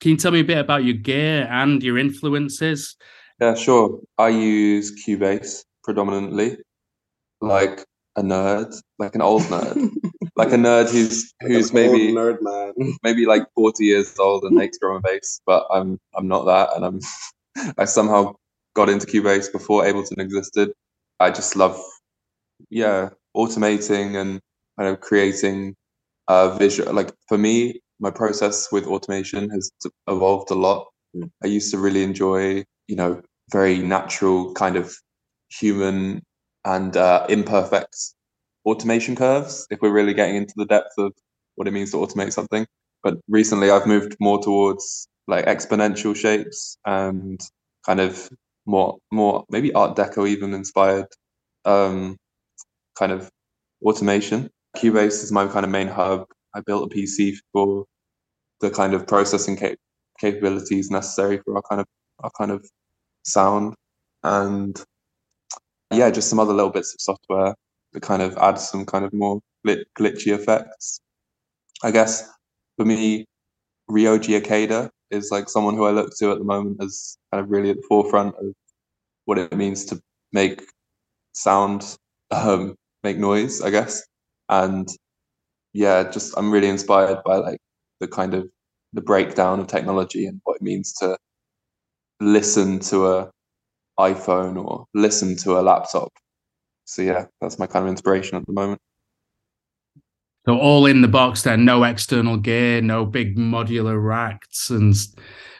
Can 0.00 0.12
you 0.12 0.16
tell 0.16 0.32
me 0.32 0.40
a 0.40 0.44
bit 0.44 0.58
about 0.58 0.84
your 0.84 0.94
gear 0.94 1.48
and 1.50 1.82
your 1.82 1.98
influences? 1.98 2.96
Yeah, 3.40 3.54
sure. 3.54 4.00
I 4.18 4.28
use 4.28 4.92
Cubase 5.04 5.64
predominantly, 5.84 6.58
like 7.40 7.84
a 8.16 8.22
nerd, 8.22 8.74
like 8.98 9.14
an 9.14 9.22
old 9.22 9.42
nerd, 9.42 9.90
like 10.36 10.52
a 10.52 10.56
nerd 10.56 10.90
who's 10.90 11.32
who's 11.40 11.72
Like 11.72 11.90
maybe 11.90 12.12
nerd 12.12 12.38
man. 12.40 12.72
maybe 13.02 13.26
like 13.26 13.44
40 13.54 13.84
years 13.84 14.18
old 14.18 14.44
and 14.44 14.56
makes 14.56 14.78
drum 14.78 14.96
and 14.96 15.04
bass, 15.04 15.40
but 15.46 15.66
I'm 15.70 15.98
I'm 16.14 16.28
not 16.28 16.44
that, 16.46 16.76
and 16.76 16.84
I'm 16.84 17.00
I 17.78 17.84
somehow 17.84 18.34
got 18.74 18.88
into 18.88 19.06
Cubase 19.06 19.50
before 19.50 19.84
Ableton 19.84 20.18
existed. 20.18 20.72
I 21.20 21.30
just 21.30 21.56
love, 21.56 21.80
yeah, 22.70 23.10
automating 23.36 24.20
and 24.20 24.40
kind 24.78 24.92
of 24.92 25.00
creating 25.00 25.74
uh, 26.28 26.56
visual. 26.56 26.92
Like 26.92 27.12
for 27.28 27.38
me, 27.38 27.80
my 28.00 28.10
process 28.10 28.70
with 28.70 28.86
automation 28.86 29.48
has 29.50 29.70
evolved 30.08 30.50
a 30.50 30.54
lot. 30.54 30.86
Mm. 31.16 31.30
I 31.42 31.46
used 31.46 31.70
to 31.72 31.78
really 31.78 32.02
enjoy, 32.02 32.64
you 32.88 32.96
know, 32.96 33.22
very 33.50 33.78
natural 33.78 34.52
kind 34.54 34.76
of 34.76 34.94
human 35.48 36.22
and 36.64 36.96
uh, 36.96 37.26
imperfect 37.28 37.96
automation 38.64 39.16
curves. 39.16 39.66
If 39.70 39.80
we're 39.80 39.92
really 39.92 40.14
getting 40.14 40.36
into 40.36 40.54
the 40.56 40.66
depth 40.66 40.92
of 40.98 41.12
what 41.54 41.68
it 41.68 41.72
means 41.72 41.92
to 41.92 41.98
automate 41.98 42.32
something, 42.32 42.66
but 43.02 43.18
recently 43.28 43.70
I've 43.70 43.86
moved 43.86 44.16
more 44.20 44.42
towards 44.42 45.08
like 45.28 45.46
exponential 45.46 46.14
shapes 46.14 46.76
and 46.84 47.40
kind 47.84 48.00
of 48.00 48.28
more 48.66 48.98
more 49.12 49.44
maybe 49.50 49.72
art 49.74 49.96
deco 49.96 50.28
even 50.28 50.54
inspired 50.54 51.06
um 51.64 52.16
kind 52.98 53.12
of 53.12 53.30
automation. 53.84 54.50
Cubase 54.76 55.22
is 55.24 55.32
my 55.32 55.46
kind 55.48 55.64
of 55.64 55.70
main 55.72 55.88
hub. 55.88 56.26
I 56.54 56.60
built 56.60 56.92
a 56.92 56.94
pc 56.96 57.34
for 57.52 57.84
the 58.60 58.70
kind 58.70 58.94
of 58.94 59.06
processing 59.06 59.56
cap- 59.56 59.78
capabilities 60.20 60.90
necessary 60.90 61.38
for 61.44 61.56
our 61.56 61.62
kind 61.68 61.80
of 61.80 61.86
our 62.20 62.30
kind 62.38 62.50
of 62.50 62.66
sound. 63.24 63.74
And 64.24 64.82
yeah 65.92 66.10
just 66.10 66.28
some 66.30 66.40
other 66.40 66.54
little 66.54 66.70
bits 66.70 66.94
of 66.94 67.00
software 67.00 67.54
that 67.92 68.02
kind 68.02 68.22
of 68.22 68.36
add 68.38 68.58
some 68.58 68.84
kind 68.86 69.04
of 69.04 69.12
more 69.12 69.40
glitchy 69.66 70.34
effects. 70.34 71.00
I 71.82 71.90
guess 71.90 72.28
for 72.76 72.84
me 72.86 73.26
Ryoji 73.90 74.40
Ikeda 74.40 74.90
is 75.10 75.30
like 75.30 75.48
someone 75.48 75.74
who 75.74 75.86
I 75.86 75.90
look 75.90 76.16
to 76.18 76.32
at 76.32 76.38
the 76.38 76.44
moment 76.44 76.82
as 76.82 77.16
kind 77.32 77.42
of 77.42 77.50
really 77.50 77.70
at 77.70 77.76
the 77.76 77.86
forefront 77.88 78.34
of 78.36 78.52
what 79.24 79.38
it 79.38 79.56
means 79.56 79.84
to 79.86 80.00
make 80.32 80.62
sound, 81.34 81.96
um, 82.30 82.74
make 83.02 83.18
noise, 83.18 83.60
I 83.60 83.70
guess. 83.70 84.02
And 84.48 84.88
yeah, 85.72 86.10
just 86.10 86.34
I'm 86.36 86.50
really 86.50 86.68
inspired 86.68 87.18
by 87.24 87.36
like 87.36 87.58
the 88.00 88.08
kind 88.08 88.34
of 88.34 88.48
the 88.92 89.00
breakdown 89.02 89.60
of 89.60 89.66
technology 89.66 90.26
and 90.26 90.40
what 90.44 90.56
it 90.56 90.62
means 90.62 90.92
to 90.94 91.16
listen 92.20 92.78
to 92.80 93.06
a 93.08 93.30
iPhone 93.98 94.62
or 94.62 94.86
listen 94.94 95.36
to 95.36 95.58
a 95.58 95.62
laptop. 95.62 96.12
So 96.84 97.02
yeah, 97.02 97.26
that's 97.40 97.58
my 97.58 97.66
kind 97.66 97.84
of 97.84 97.90
inspiration 97.90 98.36
at 98.36 98.46
the 98.46 98.52
moment. 98.52 98.80
So 100.46 100.56
all 100.56 100.86
in 100.86 101.02
the 101.02 101.08
box 101.08 101.42
then, 101.42 101.64
no 101.64 101.82
external 101.82 102.36
gear, 102.36 102.80
no 102.80 103.04
big 103.04 103.36
modular 103.36 104.00
racks 104.02 104.70
and 104.70 104.94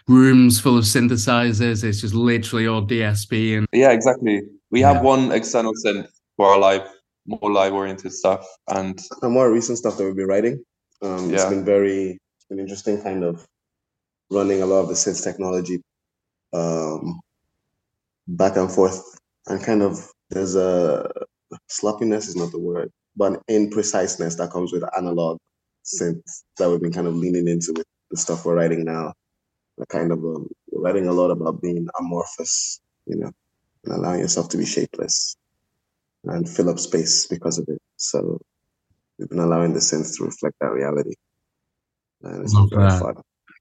rooms 0.07 0.61
full 0.61 0.79
of 0.79 0.85
synthesizers. 0.85 1.83
It's 1.83 2.01
just 2.01 2.15
literally 2.15 2.69
all 2.69 2.83
DSP 2.83 3.59
and 3.59 3.67
Yeah, 3.73 3.91
exactly. 3.91 4.43
We 4.71 4.81
Yeah. 4.81 4.93
have 4.93 5.03
one 5.03 5.33
external 5.33 5.73
synth 5.85 6.07
for 6.37 6.47
our 6.51 6.59
live, 6.61 6.89
more 7.27 7.51
live 7.51 7.73
oriented 7.73 8.13
stuff, 8.13 8.47
and 8.69 9.01
the 9.21 9.29
more 9.29 9.51
recent 9.53 9.79
stuff 9.79 9.97
that 9.97 10.05
we've 10.05 10.15
been 10.15 10.29
writing. 10.29 10.65
Um, 11.03 11.31
It's 11.35 11.43
Yeah. 11.43 11.51
been 11.51 11.65
very 11.65 12.13
it's 12.37 12.47
been 12.49 12.61
interesting, 12.61 13.03
kind 13.03 13.25
of 13.25 13.45
running 14.31 14.63
a 14.63 14.67
lot 14.67 14.83
of 14.83 14.89
the 14.89 14.95
synth 14.95 15.23
technology 15.25 15.83
um, 16.53 17.21
back 18.29 18.57
and 18.57 18.71
forth, 18.71 19.03
and 19.49 19.61
kind 19.61 19.83
of 19.83 19.99
there's 20.31 20.55
a 20.55 21.11
sloppiness 21.69 22.29
is 22.29 22.37
not 22.37 22.53
the 22.53 22.59
word, 22.61 22.93
but 23.17 23.33
an 23.33 23.41
impreciseness 23.49 24.37
that 24.39 24.51
comes 24.51 24.73
with 24.73 24.85
analog 24.97 25.39
synth 25.85 26.43
that 26.59 26.71
we've 26.71 26.81
been 26.81 26.93
kind 26.93 27.07
of 27.07 27.15
leaning 27.17 27.49
into 27.49 27.73
with 27.77 27.87
the 28.11 28.17
stuff 28.17 28.45
we're 28.45 28.57
writing 28.57 28.85
now. 28.85 29.13
We're 29.77 29.87
kind 29.87 30.13
of 30.13 30.19
um, 30.19 30.49
we're 30.71 30.83
writing 30.83 31.07
a 31.09 31.13
lot 31.13 31.31
about 31.31 31.61
being 31.63 31.89
amorphous, 31.99 32.81
you 33.07 33.17
know, 33.17 33.31
and 33.85 33.95
allowing 33.95 34.21
yourself 34.21 34.49
to 34.51 34.59
be 34.59 34.67
shapeless 34.67 35.37
and 36.25 36.49
fill 36.49 36.71
up 36.71 36.79
space 36.79 37.27
because 37.27 37.59
of 37.59 37.67
it. 37.69 37.81
So 37.97 38.41
we've 39.19 39.29
been 39.29 39.41
allowing 39.41 39.75
the 39.75 39.81
synth 39.81 40.17
to 40.19 40.25
reflect 40.25 40.57
that 40.61 40.73
reality. 40.73 41.15
And 42.23 42.45
it's 42.45 42.55
Love 42.55 42.71
been 42.71 42.79
very 42.79 42.91
that. 42.91 43.01
fun. 43.01 43.15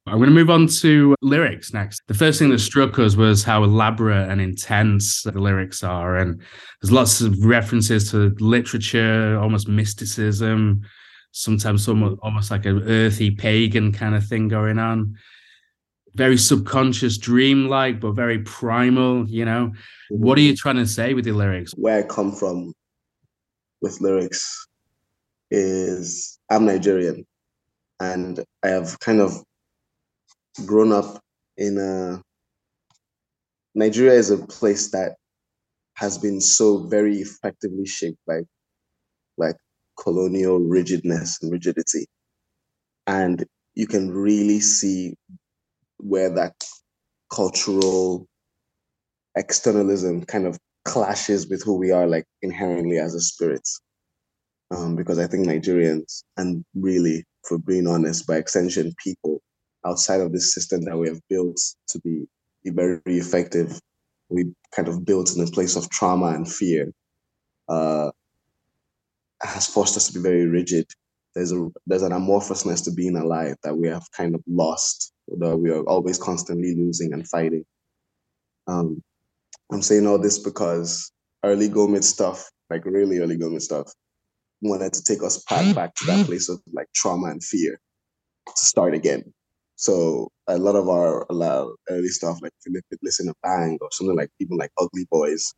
I'm 0.08 0.18
going 0.18 0.30
to 0.30 0.36
move 0.36 0.52
on 0.52 0.68
to 0.68 1.16
lyrics 1.22 1.74
next. 1.74 2.04
The 2.08 2.14
first 2.14 2.38
thing 2.38 2.50
that 2.50 2.60
struck 2.60 3.00
us 3.00 3.16
was 3.16 3.44
how 3.44 3.64
elaborate 3.64 4.30
and 4.30 4.40
intense 4.40 5.24
the 5.24 5.32
lyrics 5.32 5.84
are. 5.84 6.18
And 6.18 6.40
there's 6.82 6.92
lots 6.92 7.22
of 7.22 7.44
references 7.44 8.12
to 8.12 8.36
literature, 8.40 9.40
almost 9.40 9.68
mysticism, 9.68 10.82
sometimes 11.32 11.88
almost 11.88 12.52
like 12.52 12.68
an 12.68 12.84
earthy 12.84 13.32
pagan 13.32 13.92
kind 13.92 14.14
of 14.14 14.24
thing 14.24 14.48
going 14.48 14.78
on. 14.78 15.16
Very 16.14 16.38
subconscious, 16.38 17.18
dreamlike, 17.18 18.00
but 18.00 18.12
very 18.12 18.40
primal, 18.40 19.28
you 19.28 19.44
know. 19.44 19.74
What 20.12 20.38
are 20.38 20.42
you 20.42 20.56
trying 20.56 20.78
to 20.78 20.86
say 20.86 21.16
with 21.16 21.26
your 21.26 21.36
lyrics? 21.36 21.74
Where 21.76 21.98
I 21.98 22.04
come 22.04 22.32
from 22.32 22.74
with 23.82 24.00
lyrics 24.02 24.68
is 25.50 26.38
I'm 26.52 26.66
Nigerian 26.66 27.26
and 28.00 28.44
I 28.64 28.68
have 28.68 29.00
kind 29.00 29.20
of 29.20 29.44
grown 30.66 30.92
up 30.92 31.20
in 31.58 31.78
a 31.78 32.22
Nigeria 33.74 34.14
is 34.14 34.32
a 34.32 34.38
place 34.38 34.92
that 34.92 35.16
has 35.96 36.18
been 36.18 36.40
so 36.40 36.88
very 36.88 37.18
effectively 37.18 37.86
shaped 37.86 38.20
by 38.28 38.42
like 39.38 39.58
colonial 40.00 40.60
rigidness 40.60 41.40
and 41.42 41.52
rigidity. 41.52 42.08
And 43.08 43.46
you 43.76 43.88
can 43.88 44.12
really 44.12 44.60
see 44.60 45.16
where 45.98 46.30
that 46.30 46.54
cultural 47.34 48.28
externalism 49.36 50.24
kind 50.26 50.48
of 50.48 50.58
clashes 50.86 51.48
with 51.48 51.64
who 51.64 51.76
we 51.78 51.92
are 51.92 52.08
like 52.08 52.26
inherently 52.42 52.98
as 53.00 53.14
a 53.14 53.22
spirit. 53.22 53.68
Um, 54.72 54.96
because 54.96 55.20
I 55.20 55.28
think 55.28 55.46
Nigerians, 55.46 56.24
and 56.38 56.64
really, 56.74 57.24
for 57.48 57.58
being 57.60 57.88
honest, 57.88 58.26
by 58.26 58.38
extension, 58.38 58.94
people 59.04 59.42
outside 59.86 60.22
of 60.22 60.32
this 60.32 60.54
system 60.54 60.82
that 60.82 60.98
we 60.98 61.08
have 61.08 61.22
built 61.30 61.60
to 61.89 62.00
be, 62.00 62.25
be 62.63 62.72
very 62.72 63.01
effective, 63.06 63.80
we 64.30 64.51
kind 64.72 64.88
of 64.88 65.06
built 65.06 65.36
in 65.36 65.44
a 65.44 65.48
place 65.48 65.75
of 65.75 65.89
trauma 65.89 66.27
and 66.27 66.51
fear, 66.51 66.92
uh, 67.70 68.12
has 69.42 69.68
forced 69.68 69.96
us 69.98 70.08
to 70.08 70.13
be 70.13 70.22
very 70.22 70.46
rigid. 70.48 70.88
There's 71.36 71.51
a 71.51 71.68
there's 71.86 72.01
an 72.01 72.13
amorphousness 72.13 72.84
to 72.86 72.92
being 72.92 73.18
alive 73.18 73.58
that 73.63 73.75
we 73.75 73.88
have 73.88 74.10
kind 74.12 74.36
of 74.36 74.42
lost, 74.48 75.13
that 75.27 75.58
we 75.58 75.70
are 75.70 75.84
always 75.84 76.18
constantly 76.18 76.75
losing 76.75 77.13
and 77.13 77.27
fighting. 77.27 77.65
Um, 78.68 79.04
I'm 79.72 79.82
saying 79.82 80.08
all 80.08 80.18
this 80.18 80.39
because 80.39 81.12
early 81.44 81.70
Gomid 81.70 82.04
stuff, 82.04 82.50
like 82.70 82.86
really 82.86 83.20
early 83.20 83.38
Gomid 83.38 83.62
stuff, 83.62 83.92
wanted 84.62 84.94
to 84.94 85.04
take 85.04 85.22
us 85.24 85.44
back 85.50 85.75
back 85.75 85.96
to 85.96 86.06
that 86.06 86.25
place 86.27 86.50
of 86.50 86.62
like 86.74 86.88
trauma 86.96 87.27
and 87.27 87.44
fear 87.44 87.80
to 88.48 88.65
start 88.65 88.94
again. 88.94 89.34
So 89.75 90.32
a 90.48 90.58
lot 90.58 90.75
of 90.75 90.88
our 90.89 91.25
early 91.89 92.08
stuff, 92.08 92.39
like 92.41 92.53
listen 93.01 93.27
to 93.27 93.34
Bang 93.44 93.77
or 93.82 93.89
something 93.91 94.15
like 94.15 94.29
even 94.39 94.58
like 94.58 94.72
Ugly 94.79 95.05
Boys, 95.12 95.53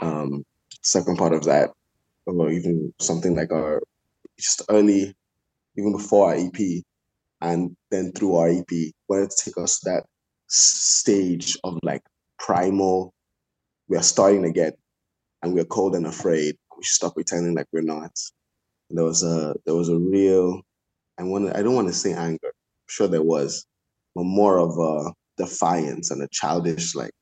um, 0.00 0.44
second 0.82 1.16
part 1.16 1.32
of 1.32 1.44
that, 1.44 1.70
or 2.26 2.50
even 2.50 2.92
something 3.00 3.34
like 3.34 3.52
our 3.52 3.82
just 4.38 4.62
early, 4.68 5.14
even 5.76 5.92
before 5.92 6.28
our 6.28 6.34
EP, 6.34 6.82
and 7.40 7.74
then 7.90 8.12
through 8.12 8.36
our 8.36 8.48
EP, 8.48 8.92
wanted 9.08 9.30
to 9.30 9.44
take 9.44 9.58
us 9.58 9.80
that 9.80 10.04
stage 10.48 11.56
of 11.64 11.78
like 11.82 12.02
primal. 12.38 13.14
We 13.88 13.96
are 13.96 14.02
starting 14.02 14.42
to 14.42 14.50
get, 14.50 14.76
and 15.42 15.54
we're 15.54 15.64
cold 15.64 15.94
and 15.94 16.06
afraid. 16.06 16.56
We 16.76 16.84
should 16.84 16.96
stop 16.96 17.14
pretending 17.14 17.54
like 17.54 17.66
we're 17.72 17.82
not. 17.82 18.12
And 18.90 18.98
there 18.98 19.04
was 19.04 19.22
a 19.22 19.54
there 19.64 19.74
was 19.74 19.88
a 19.88 19.96
real, 19.96 20.60
I 21.18 21.22
want 21.22 21.56
I 21.56 21.62
don't 21.62 21.74
want 21.74 21.88
to 21.88 21.94
say 21.94 22.12
anger. 22.12 22.52
Sure 22.88 23.08
there 23.08 23.22
was, 23.22 23.66
but 24.14 24.24
more 24.24 24.58
of 24.58 24.78
a 24.78 25.12
defiance 25.36 26.10
and 26.10 26.22
a 26.22 26.28
childish 26.30 26.94
like, 26.94 27.12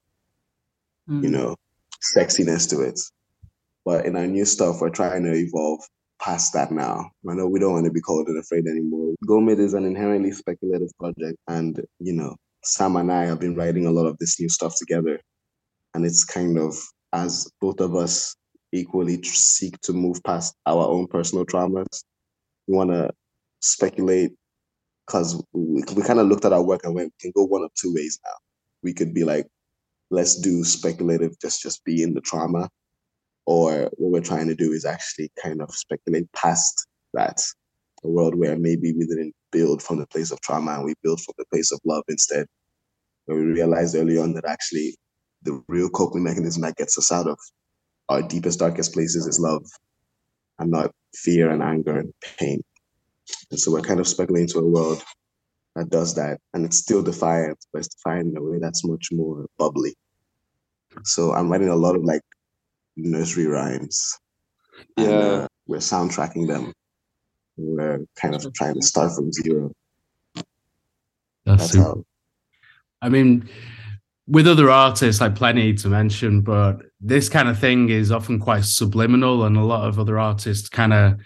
mm. 1.08 1.22
you 1.22 1.30
know, 1.30 1.56
sexiness 2.16 2.68
to 2.70 2.80
it. 2.82 3.00
But 3.84 4.06
in 4.06 4.16
our 4.16 4.26
new 4.26 4.44
stuff, 4.44 4.80
we're 4.80 4.90
trying 4.90 5.24
to 5.24 5.34
evolve 5.34 5.80
past 6.20 6.52
that 6.54 6.70
now. 6.70 7.10
I 7.28 7.34
know 7.34 7.46
we 7.46 7.60
don't 7.60 7.72
want 7.72 7.84
to 7.86 7.92
be 7.92 8.00
cold 8.00 8.28
and 8.28 8.38
afraid 8.38 8.66
anymore. 8.66 9.14
Gomid 9.26 9.58
is 9.58 9.74
an 9.74 9.84
inherently 9.84 10.32
speculative 10.32 10.90
project, 10.98 11.36
and 11.48 11.80
you 11.98 12.12
know, 12.12 12.36
Sam 12.62 12.96
and 12.96 13.12
I 13.12 13.26
have 13.26 13.40
been 13.40 13.54
writing 13.54 13.86
a 13.86 13.90
lot 13.90 14.06
of 14.06 14.16
this 14.18 14.40
new 14.40 14.48
stuff 14.48 14.74
together, 14.78 15.20
and 15.94 16.04
it's 16.04 16.24
kind 16.24 16.58
of 16.58 16.74
as 17.12 17.50
both 17.60 17.80
of 17.80 17.94
us 17.94 18.34
equally 18.72 19.22
seek 19.22 19.78
to 19.82 19.92
move 19.92 20.22
past 20.24 20.54
our 20.66 20.88
own 20.88 21.06
personal 21.06 21.44
traumas. 21.44 22.04
We 22.66 22.76
want 22.76 22.90
to 22.90 23.10
speculate 23.60 24.32
because 25.06 25.42
we, 25.52 25.82
we 25.94 26.02
kind 26.02 26.20
of 26.20 26.26
looked 26.26 26.44
at 26.44 26.52
our 26.52 26.62
work 26.62 26.82
and 26.84 26.94
went, 26.94 27.12
we 27.12 27.22
can 27.22 27.32
go 27.34 27.44
one 27.44 27.62
of 27.62 27.72
two 27.74 27.92
ways 27.94 28.18
now. 28.24 28.34
We 28.82 28.92
could 28.92 29.14
be 29.14 29.24
like, 29.24 29.46
let's 30.10 30.38
do 30.40 30.64
speculative, 30.64 31.38
just 31.40 31.62
just 31.62 31.84
be 31.84 32.02
in 32.02 32.14
the 32.14 32.20
trauma, 32.20 32.68
or 33.46 33.90
what 33.96 34.12
we're 34.12 34.20
trying 34.20 34.48
to 34.48 34.54
do 34.54 34.72
is 34.72 34.84
actually 34.84 35.30
kind 35.42 35.60
of 35.60 35.74
speculate 35.74 36.30
past 36.32 36.86
that, 37.12 37.40
a 38.02 38.08
world 38.08 38.34
where 38.34 38.56
maybe 38.56 38.92
we 38.92 39.06
didn't 39.06 39.34
build 39.50 39.82
from 39.82 39.98
the 39.98 40.06
place 40.06 40.30
of 40.30 40.40
trauma 40.40 40.72
and 40.72 40.84
we 40.84 40.94
built 41.02 41.20
from 41.20 41.34
the 41.38 41.44
place 41.52 41.72
of 41.72 41.80
love 41.84 42.04
instead. 42.08 42.46
We 43.26 43.36
realized 43.36 43.96
early 43.96 44.18
on 44.18 44.34
that 44.34 44.44
actually 44.44 44.96
the 45.42 45.62
real 45.68 45.88
coping 45.88 46.22
mechanism 46.22 46.62
that 46.62 46.76
gets 46.76 46.98
us 46.98 47.12
out 47.12 47.26
of 47.26 47.38
our 48.08 48.22
deepest, 48.22 48.58
darkest 48.58 48.92
places 48.92 49.26
is 49.26 49.40
love 49.40 49.64
and 50.58 50.70
not 50.70 50.90
fear 51.14 51.50
and 51.50 51.62
anger 51.62 51.98
and 51.98 52.12
pain. 52.38 52.62
And 53.50 53.58
so 53.58 53.72
we're 53.72 53.80
kind 53.80 54.00
of 54.00 54.08
speculating 54.08 54.48
into 54.48 54.58
a 54.58 54.68
world 54.68 55.02
that 55.76 55.90
does 55.90 56.14
that. 56.14 56.40
And 56.52 56.64
it's 56.64 56.78
still 56.78 57.02
defiant, 57.02 57.58
but 57.72 57.80
it's 57.80 57.94
defiant 57.94 58.30
in 58.30 58.36
a 58.36 58.42
way 58.42 58.58
that's 58.60 58.84
much 58.84 59.08
more 59.12 59.46
bubbly. 59.58 59.94
So 61.04 61.32
I'm 61.32 61.50
writing 61.50 61.68
a 61.68 61.76
lot 61.76 61.96
of 61.96 62.04
like 62.04 62.22
nursery 62.96 63.46
rhymes. 63.46 64.18
Yeah. 64.96 65.04
And, 65.04 65.14
uh, 65.14 65.48
we're 65.66 65.78
soundtracking 65.78 66.46
them. 66.46 66.72
We're 67.56 68.04
kind 68.16 68.34
of 68.34 68.52
trying 68.52 68.74
to 68.74 68.82
start 68.82 69.12
from 69.14 69.32
zero. 69.32 69.72
That's, 71.46 71.72
That's. 71.72 71.76
How... 71.76 72.04
I 73.00 73.08
mean, 73.08 73.48
with 74.26 74.46
other 74.48 74.70
artists, 74.70 75.20
like 75.20 75.34
plenty 75.34 75.74
to 75.74 75.88
mention, 75.88 76.40
but 76.40 76.82
this 77.00 77.28
kind 77.28 77.48
of 77.48 77.58
thing 77.58 77.90
is 77.90 78.10
often 78.10 78.38
quite 78.38 78.64
subliminal, 78.64 79.44
and 79.44 79.56
a 79.56 79.64
lot 79.64 79.86
of 79.86 79.98
other 79.98 80.18
artists 80.18 80.68
kind 80.68 80.92
of 80.92 81.20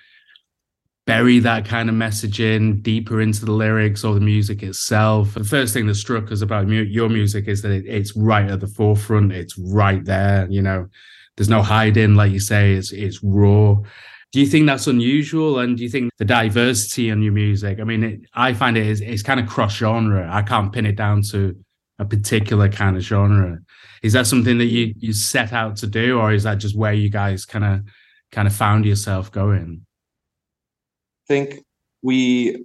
bury 1.09 1.39
that 1.39 1.65
kind 1.65 1.89
of 1.89 1.95
messaging 1.95 2.83
deeper 2.83 3.23
into 3.23 3.47
the 3.47 3.51
lyrics 3.51 4.05
or 4.05 4.13
the 4.13 4.21
music 4.21 4.63
itself. 4.63 5.33
The 5.33 5.43
first 5.43 5.73
thing 5.73 5.87
that 5.87 5.95
struck 5.95 6.31
us 6.31 6.43
about 6.43 6.67
mu- 6.67 6.83
your 6.83 7.09
music 7.09 7.49
is 7.49 7.63
that 7.63 7.73
it, 7.73 7.87
it's 7.87 8.15
right 8.15 8.51
at 8.51 8.61
the 8.61 8.67
forefront. 8.67 9.33
It's 9.33 9.57
right 9.57 10.05
there. 10.05 10.47
You 10.51 10.61
know, 10.61 10.87
there's 11.35 11.49
no 11.49 11.63
hiding, 11.63 12.15
like 12.15 12.31
you 12.31 12.41
say. 12.41 12.75
It's 12.75 12.93
it's 12.93 13.25
raw. 13.25 13.77
Do 14.33 14.41
you 14.41 14.47
think 14.47 14.67
that's 14.67 14.87
unusual? 14.87 15.61
And 15.61 15.79
do 15.79 15.83
you 15.83 15.89
think 15.89 16.13
the 16.19 16.27
diversity 16.27 17.09
in 17.09 17.23
your 17.23 17.33
music? 17.33 17.81
I 17.81 17.85
mean, 17.85 18.05
it, 18.05 18.21
I 18.35 18.53
find 18.53 18.77
it 18.77 18.87
is 18.87 19.01
it's 19.01 19.23
kind 19.23 19.41
of 19.41 19.47
cross 19.47 19.77
genre. 19.77 20.29
I 20.31 20.43
can't 20.43 20.71
pin 20.71 20.85
it 20.85 20.97
down 20.97 21.23
to 21.31 21.57
a 21.99 22.05
particular 22.05 22.69
kind 22.69 22.99
of 22.99 23.03
genre. 23.03 23.61
Is 24.03 24.13
that 24.13 24.27
something 24.27 24.59
that 24.59 24.67
you 24.67 24.93
you 24.99 25.15
set 25.15 25.55
out 25.55 25.77
to 25.79 25.87
do, 25.87 26.21
or 26.21 26.35
is 26.35 26.43
that 26.43 26.59
just 26.59 26.77
where 26.77 26.93
you 26.93 27.09
guys 27.09 27.47
kind 27.47 27.65
of 27.65 27.81
kind 28.31 28.47
of 28.47 28.55
found 28.55 28.85
yourself 28.85 29.33
going? 29.33 29.87
Think 31.29 31.63
we 32.03 32.65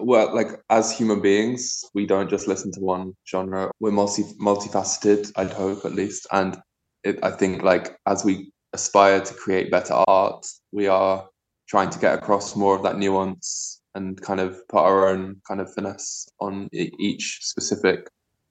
well 0.00 0.34
like 0.34 0.48
as 0.70 0.90
human 0.90 1.20
beings 1.20 1.84
we 1.94 2.04
don't 2.04 2.28
just 2.28 2.48
listen 2.48 2.72
to 2.72 2.80
one 2.80 3.12
genre 3.30 3.70
we're 3.78 3.92
multi 3.92 4.24
multifaceted 4.40 5.30
i'd 5.36 5.52
hope 5.52 5.84
at 5.84 5.94
least 5.94 6.26
and 6.32 6.58
it, 7.04 7.16
i 7.22 7.30
think 7.30 7.62
like 7.62 7.96
as 8.06 8.24
we 8.24 8.50
aspire 8.72 9.20
to 9.20 9.32
create 9.34 9.70
better 9.70 9.94
art 10.08 10.44
we 10.72 10.88
are 10.88 11.28
trying 11.68 11.88
to 11.88 11.98
get 12.00 12.14
across 12.14 12.56
more 12.56 12.74
of 12.74 12.82
that 12.82 12.98
nuance 12.98 13.80
and 13.94 14.20
kind 14.20 14.40
of 14.40 14.66
put 14.68 14.80
our 14.80 15.08
own 15.08 15.36
kind 15.46 15.60
of 15.60 15.72
finesse 15.72 16.26
on 16.40 16.68
each 16.72 17.38
specific 17.42 18.08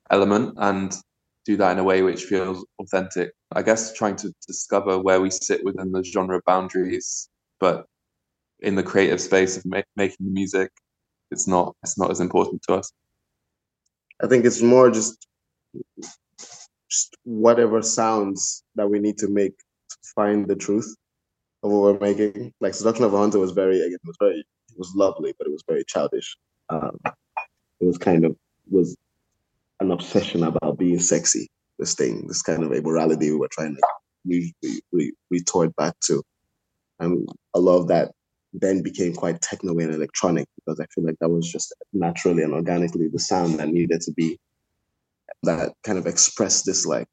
element 0.09 0.53
and 0.57 0.95
do 1.45 1.57
that 1.57 1.71
in 1.71 1.79
a 1.79 1.83
way 1.83 2.01
which 2.01 2.23
feels 2.23 2.65
authentic. 2.79 3.31
I 3.51 3.61
guess 3.61 3.93
trying 3.93 4.15
to 4.17 4.33
discover 4.47 4.99
where 4.99 5.19
we 5.19 5.29
sit 5.29 5.63
within 5.63 5.91
the 5.91 6.03
genre 6.03 6.39
boundaries, 6.45 7.29
but 7.59 7.85
in 8.63 8.75
the 8.75 8.83
creative 8.83 9.21
space 9.21 9.57
of 9.57 9.65
ma- 9.65 9.81
making 9.95 10.25
the 10.25 10.31
music, 10.31 10.71
it's 11.31 11.47
not 11.47 11.75
it's 11.83 11.97
not 11.97 12.11
as 12.11 12.19
important 12.19 12.61
to 12.63 12.75
us. 12.75 12.91
I 14.23 14.27
think 14.27 14.45
it's 14.45 14.61
more 14.61 14.89
just, 14.89 15.27
just 16.89 17.17
whatever 17.23 17.81
sounds 17.81 18.63
that 18.75 18.89
we 18.89 18.99
need 18.99 19.17
to 19.17 19.27
make 19.27 19.57
to 19.57 19.97
find 20.15 20.47
the 20.47 20.55
truth 20.55 20.95
of 21.61 21.71
what 21.71 21.81
we're 21.81 21.99
making. 21.99 22.53
Like 22.61 22.73
Seduction 22.73 23.03
of 23.03 23.13
a 23.13 23.17
Hunter 23.17 23.39
was 23.39 23.51
very 23.51 23.81
again, 23.81 23.99
it 24.01 24.07
was 24.07 24.17
very 24.19 24.39
it 24.39 24.77
was 24.77 24.93
lovely, 24.95 25.33
but 25.37 25.47
it 25.47 25.51
was 25.51 25.63
very 25.67 25.83
childish. 25.85 26.37
Um, 26.69 26.99
it 27.05 27.85
was 27.85 27.97
kind 27.97 28.25
of 28.25 28.35
was 28.69 28.95
an 29.81 29.91
obsession 29.91 30.43
about 30.43 30.77
being 30.77 30.99
sexy. 30.99 31.49
This 31.79 31.95
thing, 31.95 32.27
this 32.27 32.41
kind 32.41 32.63
of 32.63 32.71
immorality 32.71 33.31
we 33.31 33.37
were 33.37 33.49
trying 33.51 33.75
to 33.75 33.81
re, 34.25 34.53
re, 34.63 34.81
re, 34.91 35.13
retort 35.31 35.75
back 35.75 35.95
to, 36.01 36.23
and 36.99 37.27
a 37.55 37.59
lot 37.59 37.79
of 37.79 37.87
that 37.87 38.11
then 38.53 38.81
became 38.81 39.13
quite 39.13 39.41
techno 39.41 39.77
and 39.79 39.93
electronic 39.93 40.47
because 40.57 40.79
I 40.79 40.85
feel 40.93 41.05
like 41.05 41.17
that 41.19 41.29
was 41.29 41.51
just 41.51 41.73
naturally 41.93 42.43
and 42.43 42.53
organically 42.53 43.07
the 43.07 43.19
sound 43.19 43.59
that 43.59 43.69
needed 43.69 44.01
to 44.01 44.11
be 44.13 44.37
that 45.43 45.73
kind 45.83 45.97
of 45.97 46.07
expressed 46.07 46.65
this 46.65 46.85
like 46.85 47.07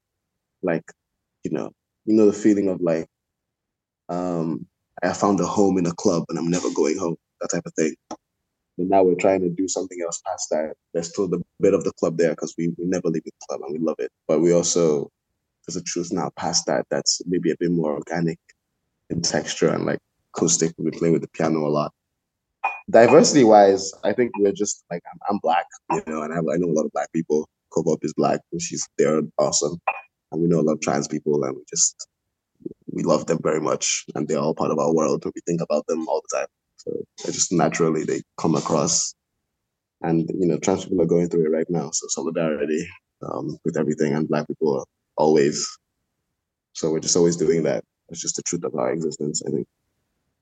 like 0.62 0.84
you 1.44 1.50
know 1.50 1.70
you 2.04 2.14
know 2.14 2.26
the 2.26 2.32
feeling 2.32 2.68
of 2.68 2.80
like 2.80 3.06
um 4.08 4.66
I 5.02 5.12
found 5.12 5.40
a 5.40 5.46
home 5.46 5.78
in 5.78 5.86
a 5.86 5.94
club 5.94 6.24
and 6.28 6.38
I'm 6.38 6.50
never 6.50 6.68
going 6.74 6.98
home 6.98 7.16
that 7.40 7.50
type 7.50 7.64
of 7.66 7.72
thing. 7.74 7.94
But 8.76 8.88
now 8.88 9.02
we're 9.02 9.14
trying 9.14 9.40
to 9.42 9.50
do 9.50 9.68
something 9.68 9.98
else 10.04 10.20
past 10.26 10.48
that. 10.50 10.74
There's 10.92 11.08
still 11.08 11.28
the 11.28 11.42
bit 11.60 11.74
of 11.74 11.84
the 11.84 11.92
club 11.92 12.18
there 12.18 12.30
because 12.30 12.54
we, 12.58 12.68
we 12.78 12.84
never 12.86 13.08
leave 13.08 13.24
the 13.24 13.32
club 13.48 13.60
and 13.62 13.72
we 13.72 13.78
love 13.84 13.96
it. 13.98 14.10
But 14.28 14.40
we 14.40 14.52
also, 14.52 15.10
there's 15.66 15.76
a 15.76 15.82
truth 15.82 16.10
now 16.12 16.30
past 16.36 16.66
that 16.66 16.86
that's 16.90 17.22
maybe 17.26 17.50
a 17.50 17.56
bit 17.58 17.70
more 17.70 17.94
organic 17.94 18.38
in 19.10 19.22
texture 19.22 19.70
and 19.70 19.86
like 19.86 20.00
acoustic. 20.34 20.76
Been 20.76 20.90
playing 20.90 21.12
with 21.12 21.22
the 21.22 21.28
piano 21.28 21.66
a 21.66 21.68
lot. 21.68 21.92
Diversity 22.90 23.44
wise, 23.44 23.92
I 24.04 24.12
think 24.12 24.32
we're 24.38 24.52
just 24.52 24.84
like, 24.90 25.02
I'm, 25.12 25.18
I'm 25.30 25.38
black, 25.42 25.66
you 25.92 26.02
know, 26.06 26.22
and 26.22 26.32
I, 26.32 26.38
I 26.38 26.56
know 26.56 26.68
a 26.68 26.76
lot 26.76 26.86
of 26.86 26.92
black 26.92 27.12
people. 27.12 27.48
Kobop 27.72 27.98
is 28.02 28.12
black, 28.14 28.40
and 28.50 28.60
she's, 28.60 28.86
they're 28.98 29.22
awesome. 29.38 29.80
And 30.32 30.42
we 30.42 30.48
know 30.48 30.58
a 30.60 30.62
lot 30.62 30.72
of 30.72 30.80
trans 30.80 31.06
people, 31.06 31.44
and 31.44 31.54
we 31.54 31.62
just, 31.70 32.08
we 32.92 33.04
love 33.04 33.26
them 33.26 33.38
very 33.42 33.60
much. 33.60 34.04
And 34.14 34.26
they're 34.26 34.40
all 34.40 34.54
part 34.54 34.72
of 34.72 34.78
our 34.78 34.92
world. 34.92 35.24
We 35.24 35.40
think 35.46 35.60
about 35.60 35.86
them 35.86 36.08
all 36.08 36.20
the 36.28 36.38
time. 36.38 36.48
So 36.76 36.92
just 37.26 37.52
naturally 37.52 38.04
they 38.04 38.22
come 38.38 38.54
across, 38.56 39.14
and 40.02 40.28
you 40.30 40.46
know, 40.46 40.58
trans 40.58 40.84
people 40.84 41.02
are 41.02 41.06
going 41.06 41.28
through 41.28 41.46
it 41.46 41.56
right 41.56 41.68
now. 41.68 41.90
So 41.92 42.06
solidarity 42.08 42.88
um, 43.22 43.58
with 43.64 43.76
everything, 43.76 44.14
and 44.14 44.28
Black 44.28 44.48
people 44.48 44.78
are 44.80 44.86
always. 45.16 45.66
So 46.72 46.90
we're 46.90 47.00
just 47.00 47.16
always 47.16 47.36
doing 47.36 47.62
that. 47.64 47.84
It's 48.08 48.20
just 48.20 48.36
the 48.36 48.42
truth 48.42 48.64
of 48.64 48.74
our 48.74 48.92
existence, 48.92 49.42
I 49.46 49.50
think. 49.50 49.66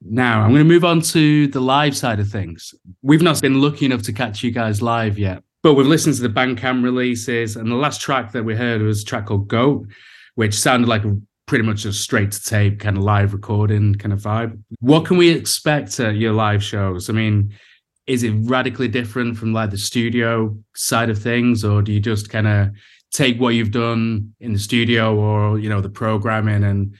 Now 0.00 0.42
I'm 0.42 0.50
going 0.50 0.60
to 0.60 0.64
move 0.64 0.84
on 0.84 1.00
to 1.00 1.48
the 1.48 1.60
live 1.60 1.96
side 1.96 2.20
of 2.20 2.28
things. 2.28 2.74
We've 3.02 3.22
not 3.22 3.40
been 3.40 3.60
lucky 3.60 3.86
enough 3.86 4.02
to 4.02 4.12
catch 4.12 4.42
you 4.42 4.50
guys 4.50 4.80
live 4.80 5.18
yet, 5.18 5.42
but 5.62 5.74
we've 5.74 5.86
listened 5.86 6.14
to 6.16 6.22
the 6.22 6.28
Bandcamp 6.28 6.84
releases, 6.84 7.56
and 7.56 7.70
the 7.70 7.76
last 7.76 8.00
track 8.00 8.32
that 8.32 8.44
we 8.44 8.54
heard 8.54 8.80
was 8.80 9.02
a 9.02 9.04
track 9.04 9.26
called 9.26 9.48
"Goat," 9.48 9.86
which 10.36 10.54
sounded 10.54 10.88
like 10.88 11.02
pretty 11.46 11.64
much 11.64 11.84
a 11.84 11.92
straight 11.92 12.30
to 12.30 12.42
tape 12.44 12.78
kind 12.78 12.96
of 12.96 13.02
live 13.02 13.32
recording 13.32 13.94
kind 13.94 14.12
of 14.12 14.20
vibe. 14.20 14.62
What 14.80 15.04
can 15.04 15.16
we 15.16 15.30
expect 15.30 15.98
at 15.98 16.16
your 16.16 16.32
live 16.32 16.62
shows? 16.62 17.10
I 17.10 17.14
mean, 17.14 17.54
is 18.06 18.22
it 18.22 18.34
radically 18.42 18.88
different 18.88 19.36
from 19.36 19.52
like 19.52 19.70
the 19.70 19.78
studio 19.78 20.56
side 20.74 21.10
of 21.10 21.18
things, 21.20 21.64
or 21.64 21.82
do 21.82 21.92
you 21.92 22.00
just 22.00 22.30
kind 22.30 22.46
of 22.46 22.70
take 23.10 23.40
what 23.40 23.54
you've 23.54 23.70
done 23.70 24.34
in 24.40 24.52
the 24.52 24.58
studio 24.58 25.16
or 25.16 25.58
you 25.58 25.68
know 25.68 25.80
the 25.80 25.88
programming 25.88 26.62
and 26.62 26.94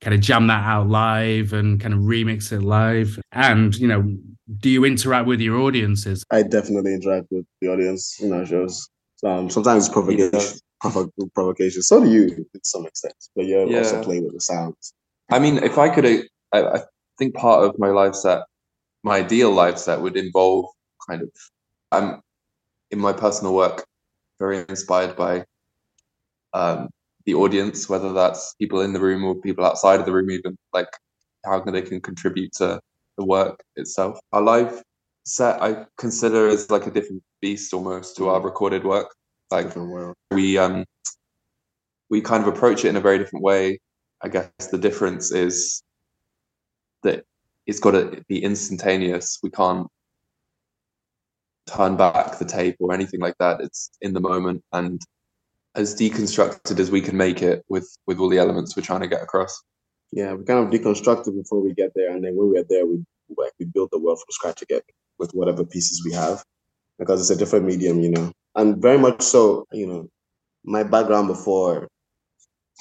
kind 0.00 0.14
of 0.14 0.20
jam 0.20 0.46
that 0.46 0.64
out 0.64 0.88
live 0.88 1.52
and 1.52 1.80
kind 1.80 1.94
of 1.94 2.00
remix 2.00 2.52
it 2.52 2.62
live? 2.62 3.18
And, 3.32 3.74
you 3.76 3.86
know, 3.86 4.16
do 4.58 4.70
you 4.70 4.84
interact 4.84 5.26
with 5.26 5.40
your 5.40 5.60
audiences? 5.60 6.24
I 6.30 6.42
definitely 6.42 6.94
interact 6.94 7.26
with 7.30 7.46
the 7.60 7.68
audience 7.68 8.20
in 8.20 8.32
our 8.32 8.46
shows. 8.46 8.88
Um, 9.24 9.50
sometimes 9.50 9.86
it's 9.86 9.92
provocation, 9.92 10.58
provo- 10.80 11.12
provocation. 11.34 11.82
So 11.82 12.02
do 12.02 12.10
you, 12.10 12.28
to 12.28 12.60
some 12.64 12.86
extent, 12.86 13.14
but 13.36 13.46
you're 13.46 13.66
Yeah. 13.66 13.78
also 13.78 14.02
playing 14.02 14.24
with 14.24 14.34
the 14.34 14.40
sounds. 14.40 14.94
I 15.30 15.38
mean, 15.38 15.58
if 15.58 15.78
I 15.78 15.88
could, 15.88 16.06
I, 16.06 16.24
I 16.52 16.80
think 17.18 17.34
part 17.34 17.64
of 17.64 17.78
my 17.78 17.88
life 17.88 18.14
set, 18.14 18.42
my 19.02 19.18
ideal 19.18 19.52
life 19.52 19.78
set 19.78 20.00
would 20.00 20.16
involve 20.16 20.66
kind 21.08 21.22
of, 21.22 21.30
I'm 21.92 22.20
in 22.90 22.98
my 22.98 23.12
personal 23.12 23.54
work 23.54 23.84
very 24.38 24.64
inspired 24.68 25.16
by 25.16 25.44
um, 26.54 26.88
the 27.26 27.34
audience, 27.34 27.88
whether 27.88 28.12
that's 28.12 28.54
people 28.54 28.80
in 28.80 28.92
the 28.92 29.00
room 29.00 29.24
or 29.24 29.34
people 29.34 29.64
outside 29.64 30.00
of 30.00 30.06
the 30.06 30.12
room, 30.12 30.30
even 30.30 30.56
like 30.72 30.88
how 31.44 31.60
they 31.60 31.82
can 31.82 32.00
contribute 32.00 32.52
to 32.52 32.80
the 33.18 33.24
work 33.24 33.62
itself. 33.76 34.18
Our 34.32 34.42
live 34.42 34.82
set, 35.24 35.62
I 35.62 35.86
consider 35.98 36.48
as 36.48 36.70
like 36.70 36.86
a 36.86 36.90
different 36.90 37.22
beast 37.40 37.72
almost 37.74 38.16
to 38.16 38.28
our 38.28 38.40
recorded 38.40 38.84
work. 38.84 39.14
Like 39.50 39.74
we 40.30 40.58
um 40.58 40.84
we 42.08 42.20
kind 42.20 42.42
of 42.42 42.48
approach 42.48 42.84
it 42.84 42.88
in 42.88 42.96
a 42.96 43.00
very 43.00 43.18
different 43.18 43.44
way. 43.44 43.78
I 44.22 44.28
guess 44.28 44.50
the 44.70 44.78
difference 44.78 45.32
is 45.32 45.82
that 47.02 47.24
it's 47.66 47.80
got 47.80 47.92
to 47.92 48.22
be 48.28 48.42
instantaneous. 48.42 49.38
We 49.42 49.50
can't 49.50 49.86
turn 51.66 51.96
back 51.96 52.38
the 52.38 52.44
tape 52.44 52.76
or 52.80 52.92
anything 52.92 53.20
like 53.20 53.36
that. 53.38 53.60
It's 53.60 53.90
in 54.00 54.12
the 54.12 54.20
moment 54.20 54.62
and 54.72 55.00
as 55.80 55.94
deconstructed 55.94 56.78
as 56.78 56.90
we 56.90 57.00
can 57.00 57.16
make 57.16 57.42
it 57.42 57.64
with 57.68 57.88
with 58.06 58.18
all 58.20 58.28
the 58.28 58.38
elements 58.38 58.76
we're 58.76 58.82
trying 58.82 59.00
to 59.00 59.08
get 59.08 59.22
across. 59.22 59.62
Yeah, 60.12 60.34
we 60.34 60.44
kind 60.44 60.60
of 60.62 60.72
deconstruct 60.72 61.26
it 61.28 61.36
before 61.36 61.60
we 61.60 61.72
get 61.74 61.92
there, 61.94 62.10
and 62.14 62.22
then 62.24 62.36
when 62.36 62.50
we're 62.50 62.64
there, 62.64 62.86
we 62.86 63.04
like 63.36 63.52
we 63.58 63.66
build 63.66 63.90
the 63.90 63.98
world 63.98 64.18
from 64.18 64.30
scratch 64.30 64.62
again 64.62 64.82
with 65.18 65.32
whatever 65.32 65.64
pieces 65.64 66.04
we 66.04 66.12
have, 66.12 66.44
because 66.98 67.20
it's 67.20 67.36
a 67.36 67.40
different 67.42 67.64
medium, 67.64 68.00
you 68.00 68.10
know. 68.10 68.32
And 68.56 68.82
very 68.82 68.98
much 68.98 69.22
so, 69.22 69.66
you 69.72 69.86
know, 69.86 70.08
my 70.64 70.82
background 70.82 71.28
before 71.28 71.88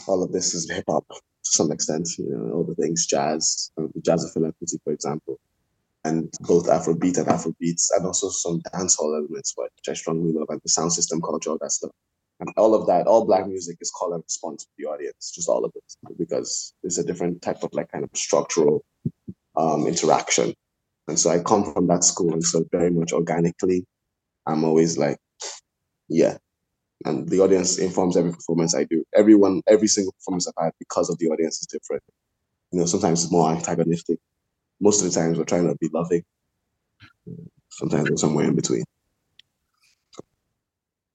all 0.07 0.23
of 0.23 0.31
this 0.31 0.53
is 0.53 0.69
hip 0.69 0.85
hop 0.89 1.05
to 1.09 1.15
some 1.43 1.71
extent, 1.71 2.09
you 2.17 2.29
know, 2.29 2.53
all 2.53 2.63
the 2.63 2.75
things 2.75 3.05
jazz, 3.05 3.71
um, 3.77 3.91
jazz 4.03 4.23
of 4.23 4.31
Kuti, 4.33 4.77
for 4.83 4.93
example, 4.93 5.39
and 6.03 6.33
both 6.41 6.67
Afrobeat 6.67 7.17
and 7.17 7.27
Afrobeats, 7.27 7.89
and 7.95 8.05
also 8.05 8.29
some 8.29 8.61
dancehall 8.73 9.15
elements, 9.17 9.53
which 9.55 9.89
I 9.89 9.93
strongly 9.93 10.33
love, 10.33 10.47
and 10.49 10.59
the 10.63 10.69
sound 10.69 10.91
system 10.93 11.21
culture, 11.21 11.51
all 11.51 11.59
that 11.61 11.71
stuff. 11.71 11.91
And 12.39 12.49
all 12.55 12.73
of 12.73 12.87
that, 12.87 13.05
all 13.05 13.25
black 13.25 13.47
music 13.47 13.77
is 13.81 13.91
call 13.91 14.13
and 14.13 14.23
response 14.25 14.63
to 14.63 14.69
the 14.77 14.85
audience, 14.85 15.31
just 15.35 15.49
all 15.49 15.65
of 15.65 15.73
it, 15.75 16.17
because 16.17 16.73
it's 16.83 16.97
a 16.97 17.03
different 17.03 17.41
type 17.41 17.63
of 17.63 17.73
like 17.73 17.91
kind 17.91 18.03
of 18.03 18.09
structural 18.13 18.83
um, 19.57 19.87
interaction. 19.87 20.53
And 21.09 21.19
so 21.19 21.31
I 21.31 21.39
come 21.39 21.73
from 21.73 21.87
that 21.87 22.03
school, 22.03 22.31
and 22.33 22.43
so 22.43 22.63
very 22.71 22.91
much 22.91 23.11
organically, 23.11 23.85
I'm 24.45 24.63
always 24.63 24.97
like, 24.97 25.17
yeah. 26.07 26.37
And 27.05 27.27
the 27.27 27.39
audience 27.39 27.77
informs 27.77 28.15
every 28.15 28.31
performance 28.31 28.75
I 28.75 28.83
do. 28.83 29.03
Everyone, 29.15 29.61
every 29.67 29.87
single 29.87 30.13
performance 30.13 30.47
I've 30.47 30.63
had, 30.63 30.73
because 30.79 31.09
of 31.09 31.17
the 31.17 31.27
audience, 31.27 31.59
is 31.59 31.67
different. 31.67 32.03
You 32.71 32.79
know, 32.79 32.85
sometimes 32.85 33.23
it's 33.23 33.31
more 33.31 33.51
antagonistic. 33.51 34.19
Most 34.79 35.01
of 35.03 35.11
the 35.11 35.19
times, 35.19 35.37
we're 35.37 35.45
trying 35.45 35.67
to 35.67 35.75
be 35.79 35.89
loving. 35.93 36.23
Sometimes 37.71 38.09
we're 38.09 38.17
somewhere 38.17 38.45
in 38.45 38.55
between. 38.55 38.83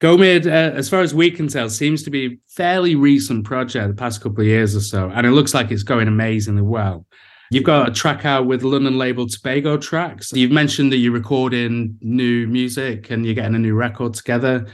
Gomid, 0.05 0.47
uh, 0.47 0.77
as 0.77 0.91
far 0.91 1.01
as 1.01 1.15
we 1.15 1.31
can 1.31 1.49
tell, 1.49 1.71
seems 1.71 2.03
to 2.03 2.11
be 2.11 2.27
a 2.27 2.39
fairly 2.47 2.95
recent 2.95 3.47
project 3.47 3.89
the 3.89 3.95
past 3.95 4.21
couple 4.21 4.43
of 4.43 4.47
years 4.47 4.77
or 4.77 4.83
so, 4.83 5.09
and 5.09 5.27
it 5.27 5.31
looks 5.31 5.55
like 5.55 5.71
it's 5.71 5.83
going 5.83 6.09
amazingly 6.09 6.61
well. 6.61 7.07
You've 7.51 7.65
got 7.65 7.89
a 7.89 7.91
track 7.91 8.27
out 8.27 8.45
with 8.45 8.63
London 8.63 8.99
label 8.99 9.27
Tobago 9.27 9.79
Tracks. 9.79 10.31
You've 10.35 10.51
mentioned 10.51 10.93
that 10.93 10.99
you're 10.99 11.11
recording 11.11 11.97
new 12.03 12.47
music 12.47 13.11
and 13.11 13.25
you're 13.25 13.35
getting 13.35 13.55
a 13.55 13.59
new 13.59 13.75
record 13.75 14.13
together. 14.13 14.67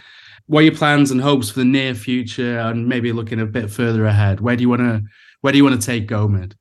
What 0.46 0.60
are 0.60 0.64
your 0.64 0.74
plans 0.74 1.12
and 1.12 1.20
hopes 1.20 1.48
for 1.48 1.60
the 1.60 1.64
near 1.64 1.94
future, 1.94 2.58
and 2.58 2.88
maybe 2.88 3.12
looking 3.12 3.38
a 3.38 3.46
bit 3.46 3.70
further 3.70 4.06
ahead? 4.06 4.40
Where 4.40 4.56
do 4.56 4.62
you 4.62 4.68
want 4.68 4.80
to 4.80 5.02
Where 5.42 5.52
do 5.52 5.58
you 5.58 5.64
want 5.64 5.80
to 5.80 5.86
take 5.86 6.08
Gomid? 6.08 6.54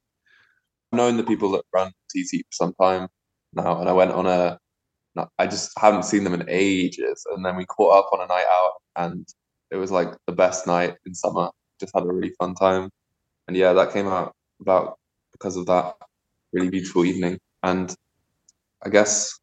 I've 0.93 0.97
known 0.97 1.17
the 1.17 1.23
people 1.23 1.49
that 1.53 1.63
run 1.73 1.87
TT 2.11 2.45
for 2.45 2.51
some 2.51 2.73
time 2.79 3.07
now, 3.51 3.79
and 3.79 3.89
I 3.89 3.93
went 3.93 4.11
on 4.11 4.27
a. 4.27 4.59
I 5.37 5.47
just 5.47 5.71
haven't 5.77 6.03
seen 6.03 6.23
them 6.23 6.33
in 6.33 6.45
ages, 6.47 7.25
and 7.31 7.45
then 7.45 7.55
we 7.55 7.65
caught 7.65 7.97
up 7.97 8.09
on 8.13 8.21
a 8.21 8.27
night 8.27 8.45
out, 8.51 8.73
and 8.95 9.27
it 9.71 9.77
was 9.77 9.91
like 9.91 10.09
the 10.27 10.33
best 10.33 10.67
night 10.67 10.95
in 11.05 11.13
summer. 11.13 11.49
Just 11.79 11.93
had 11.95 12.03
a 12.03 12.07
really 12.11 12.33
fun 12.39 12.55
time, 12.55 12.89
and 13.47 13.55
yeah, 13.57 13.73
that 13.73 13.93
came 13.93 14.07
out 14.07 14.33
about 14.61 14.97
because 15.31 15.55
of 15.55 15.65
that 15.67 15.95
really 16.53 16.69
beautiful 16.69 17.05
evening. 17.05 17.39
And 17.63 17.95
I 18.83 18.89
guess 18.89 19.37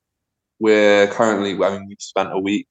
we're 0.58 1.06
currently. 1.08 1.52
I 1.64 1.70
mean, 1.70 1.88
we've 1.88 1.96
spent 2.00 2.32
a 2.32 2.38
week 2.38 2.66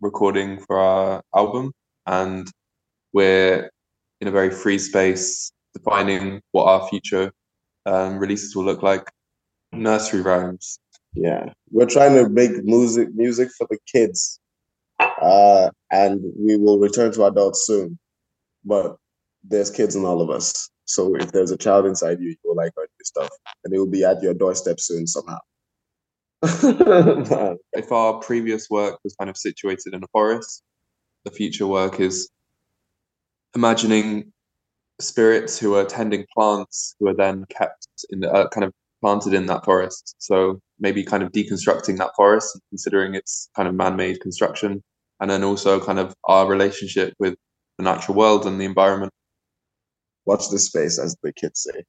recording 0.00 0.60
for 0.60 0.78
our 0.78 1.22
album, 1.34 1.72
and 2.06 2.48
we're 3.12 3.70
in 4.20 4.28
a 4.28 4.30
very 4.32 4.50
free 4.50 4.78
space, 4.78 5.52
defining 5.74 6.40
what 6.52 6.64
our 6.64 6.88
future 6.88 7.32
um, 7.86 8.18
releases 8.18 8.54
will 8.54 8.64
look 8.64 8.82
like. 8.82 9.10
Nursery 9.72 10.22
rhymes. 10.22 10.78
Yeah, 11.20 11.52
we're 11.70 11.86
trying 11.86 12.14
to 12.14 12.28
make 12.28 12.62
music 12.62 13.08
music 13.12 13.48
for 13.58 13.66
the 13.68 13.78
kids, 13.92 14.38
uh, 15.00 15.70
and 15.90 16.20
we 16.38 16.56
will 16.56 16.78
return 16.78 17.10
to 17.12 17.24
adults 17.24 17.66
soon. 17.66 17.98
But 18.64 18.96
there's 19.42 19.68
kids 19.68 19.96
in 19.96 20.04
all 20.04 20.20
of 20.20 20.30
us, 20.30 20.70
so 20.84 21.16
if 21.16 21.32
there's 21.32 21.50
a 21.50 21.56
child 21.56 21.86
inside 21.86 22.20
you, 22.20 22.28
you 22.30 22.36
will 22.44 22.54
like 22.54 22.72
our 22.78 22.84
new 22.84 23.04
stuff, 23.04 23.30
and 23.64 23.74
it 23.74 23.78
will 23.78 23.90
be 23.90 24.04
at 24.04 24.22
your 24.22 24.32
doorstep 24.32 24.78
soon 24.78 25.08
somehow. 25.08 25.38
If 27.72 27.90
our 27.90 28.20
previous 28.20 28.70
work 28.70 29.00
was 29.02 29.16
kind 29.16 29.28
of 29.28 29.36
situated 29.36 29.94
in 29.94 30.04
a 30.04 30.08
forest, 30.12 30.62
the 31.24 31.32
future 31.32 31.66
work 31.66 31.98
is 31.98 32.30
imagining 33.56 34.32
spirits 35.00 35.58
who 35.58 35.74
are 35.74 35.84
tending 35.84 36.26
plants 36.32 36.94
who 37.00 37.08
are 37.08 37.14
then 37.14 37.44
kept 37.50 37.88
in 38.10 38.20
the, 38.20 38.32
uh, 38.32 38.48
kind 38.50 38.64
of 38.64 38.72
planted 39.00 39.34
in 39.34 39.46
that 39.46 39.64
forest. 39.64 40.14
So 40.18 40.60
maybe 40.78 41.04
kind 41.04 41.22
of 41.22 41.32
deconstructing 41.32 41.98
that 41.98 42.10
forest, 42.16 42.58
considering 42.70 43.14
its 43.14 43.48
kind 43.54 43.68
of 43.68 43.74
man-made 43.74 44.20
construction, 44.20 44.82
and 45.20 45.30
then 45.30 45.42
also 45.44 45.84
kind 45.84 45.98
of 45.98 46.14
our 46.24 46.46
relationship 46.46 47.14
with 47.18 47.34
the 47.78 47.84
natural 47.84 48.16
world 48.16 48.46
and 48.46 48.60
the 48.60 48.64
environment. 48.64 49.12
Watch 50.26 50.50
this 50.50 50.66
space, 50.66 50.98
as 50.98 51.16
the 51.22 51.32
kids 51.32 51.62
say. 51.62 51.84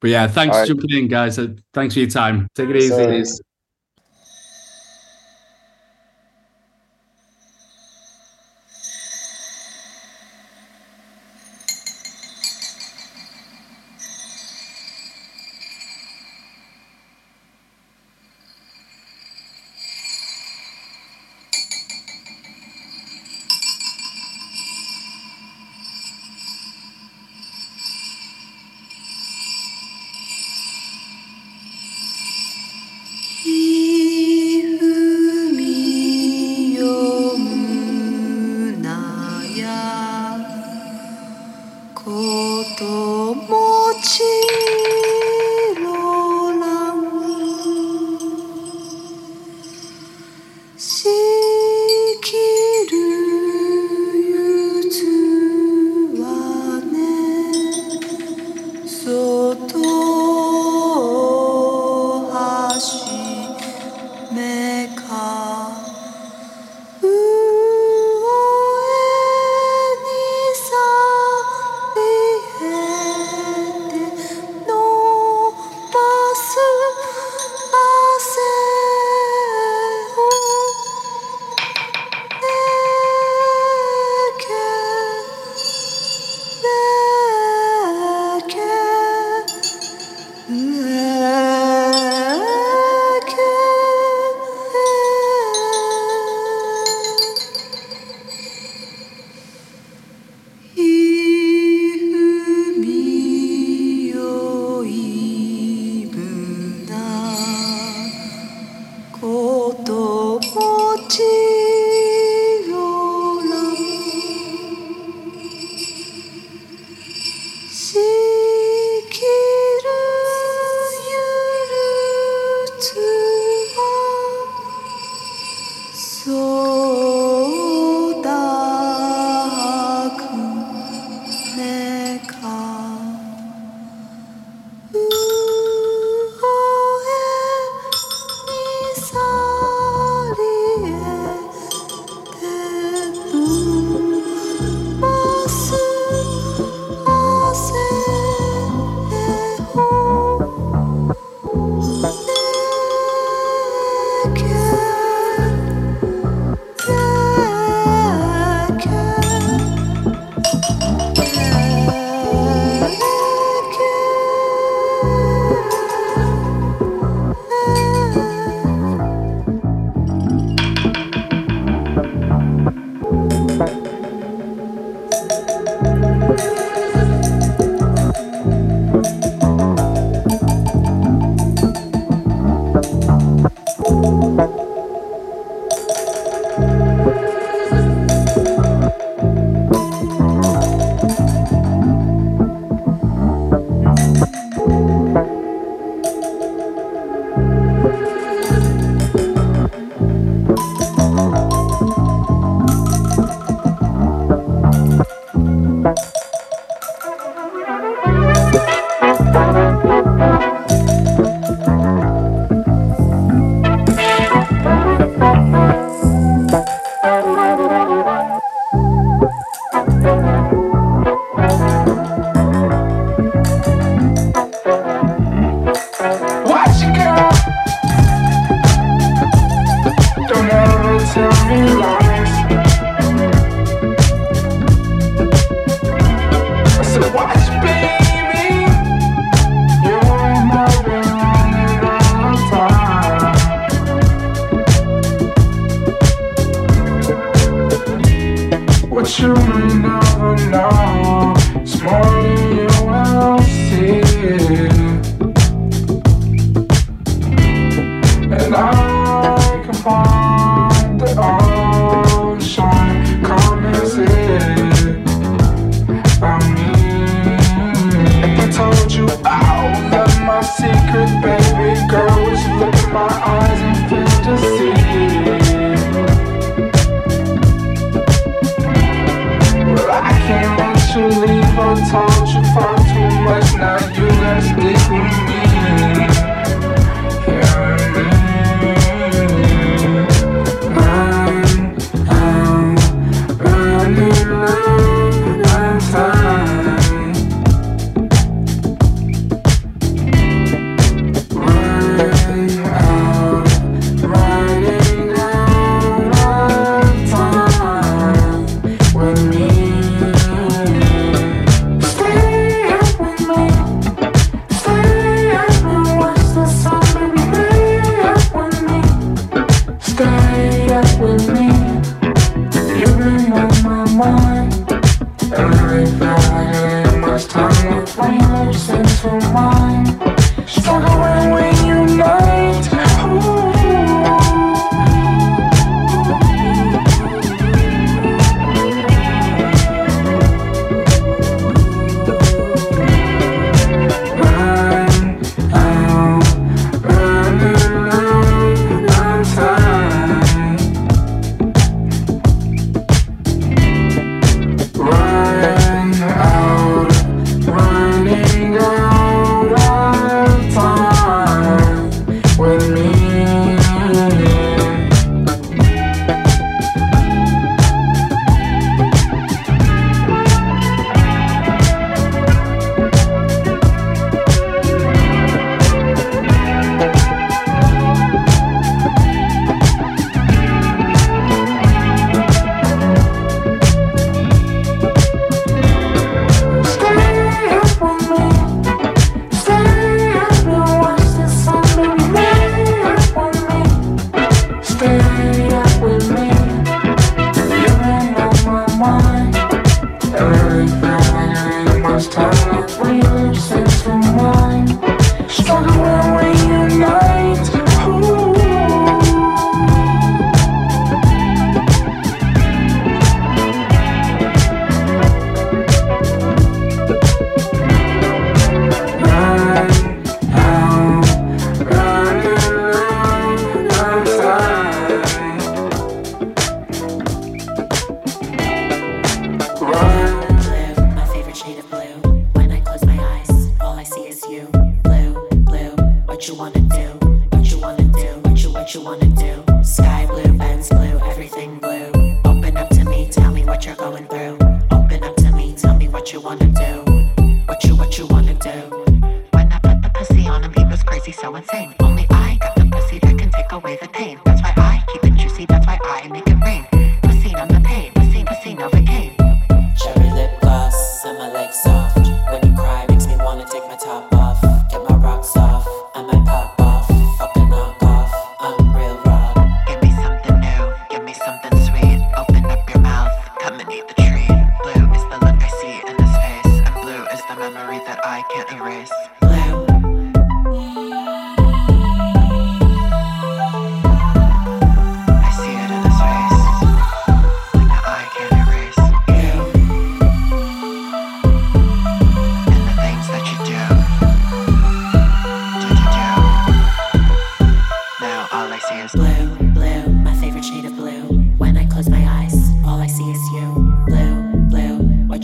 But 0.00 0.10
yeah, 0.10 0.26
thanks 0.26 0.54
All 0.56 0.64
for 0.64 0.72
right. 0.72 0.80
jumping 0.80 0.98
in, 0.98 1.08
guys. 1.08 1.38
Uh, 1.38 1.48
Thanks 1.72 1.94
for 1.94 2.00
your 2.00 2.10
time. 2.10 2.48
Take 2.54 2.70
it 2.70 2.76
easy. 2.76 3.24
So- 3.24 3.42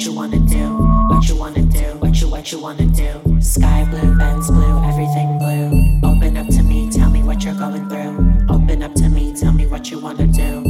what 0.02 0.08
you 0.08 0.16
wanna 0.16 0.38
do, 0.40 0.68
what 1.14 1.28
you 1.28 1.36
wanna 1.36 1.62
do, 1.62 1.84
what 2.00 2.20
you 2.20 2.28
what 2.28 2.50
you 2.50 2.58
wanna 2.58 2.86
do. 2.86 3.40
Sky 3.40 3.86
blue, 3.88 4.18
Benz 4.18 4.50
blue, 4.50 4.82
everything 4.82 5.38
blue. 5.38 6.10
Open 6.10 6.36
up 6.36 6.48
to 6.48 6.62
me, 6.64 6.90
tell 6.90 7.08
me 7.08 7.22
what 7.22 7.44
you're 7.44 7.54
going 7.54 7.88
through. 7.88 8.44
Open 8.50 8.82
up 8.82 8.94
to 8.94 9.08
me, 9.08 9.32
tell 9.32 9.52
me 9.52 9.64
what 9.68 9.92
you 9.92 10.00
wanna 10.00 10.26
do. 10.26 10.61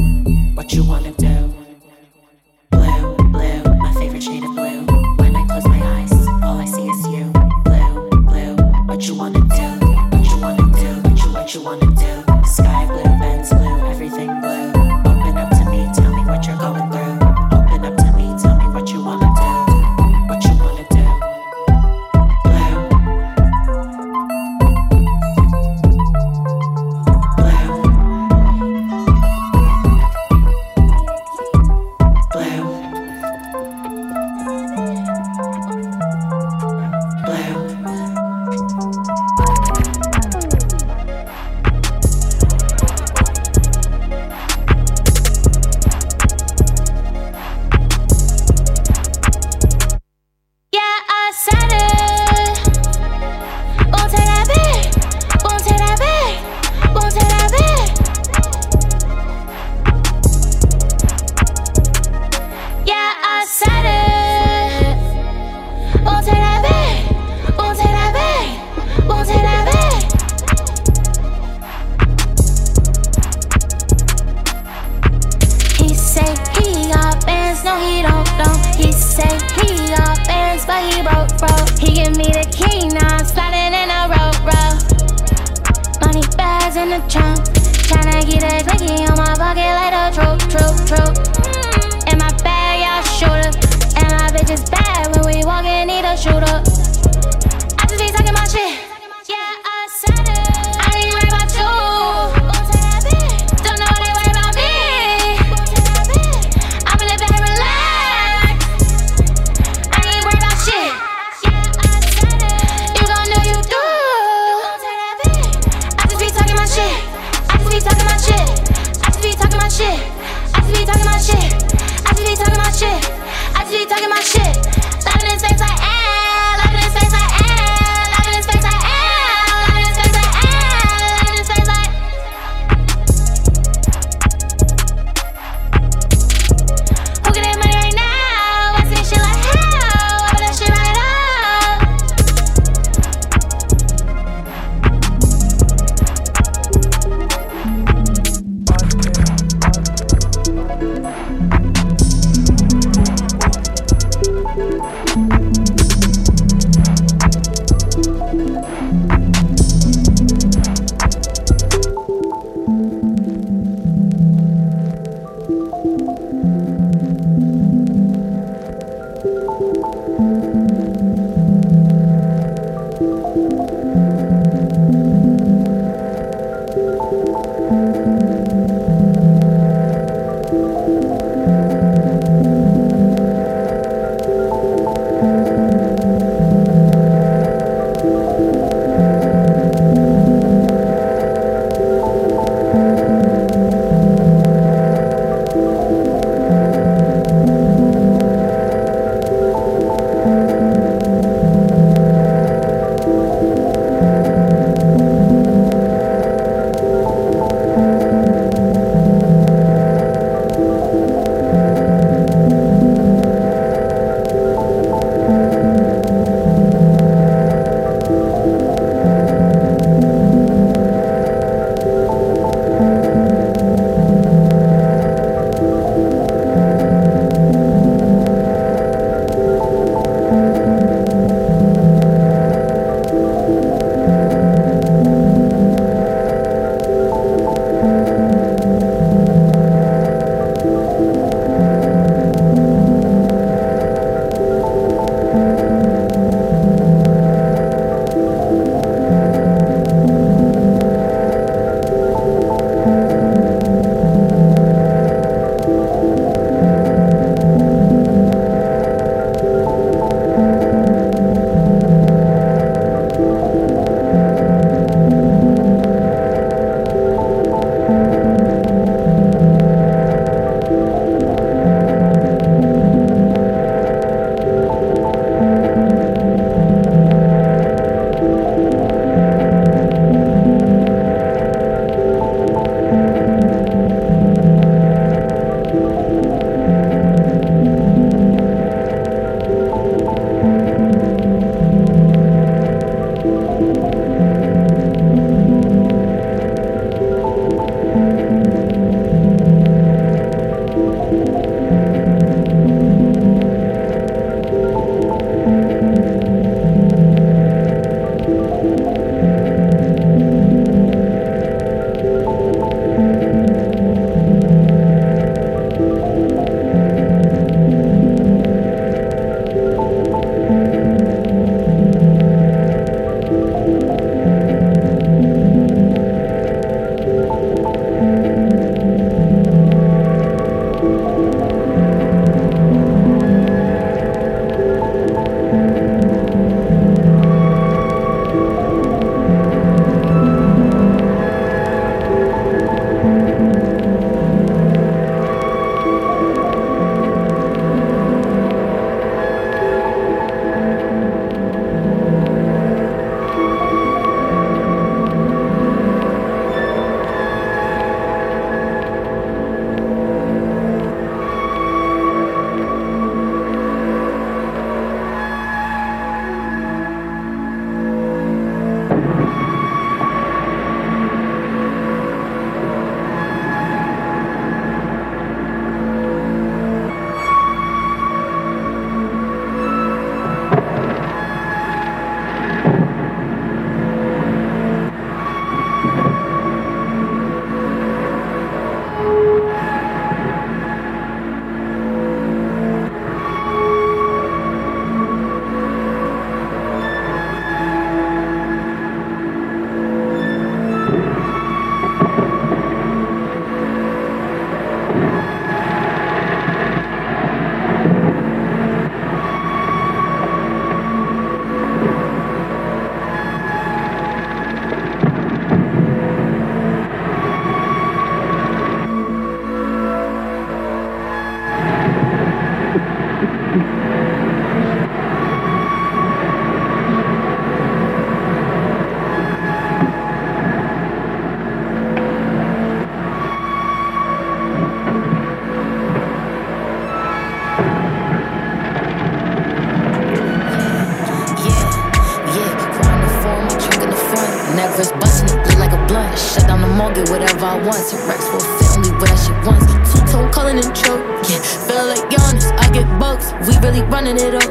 I 447.63 447.67
want. 447.67 447.79
Some 447.87 448.09
racks 448.09 448.27
a 448.27 448.39
fit, 448.59 448.77
only 448.77 448.91
wear 448.99 449.07
that 449.07 449.19
shit 449.23 449.39
once. 449.47 449.63
Two 449.87 450.03
tone 450.11 450.31
calling 450.33 450.59
and 450.59 450.75
choke. 450.75 451.03
Yeah, 451.31 451.39
feeling 451.67 451.95
like 451.95 452.11
Giannis, 452.11 452.51
I 452.59 452.67
get 452.75 452.87
bucks. 452.99 453.31
We 453.47 453.55
really 453.63 453.83
running 453.87 454.19
it 454.19 454.35
up. 454.35 454.51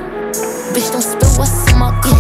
Bitch, 0.71 0.91
don't 0.91 1.03
spill 1.03 1.27
what's 1.35 1.67
in 1.71 1.79
my 1.79 1.91
cup. 1.99 2.15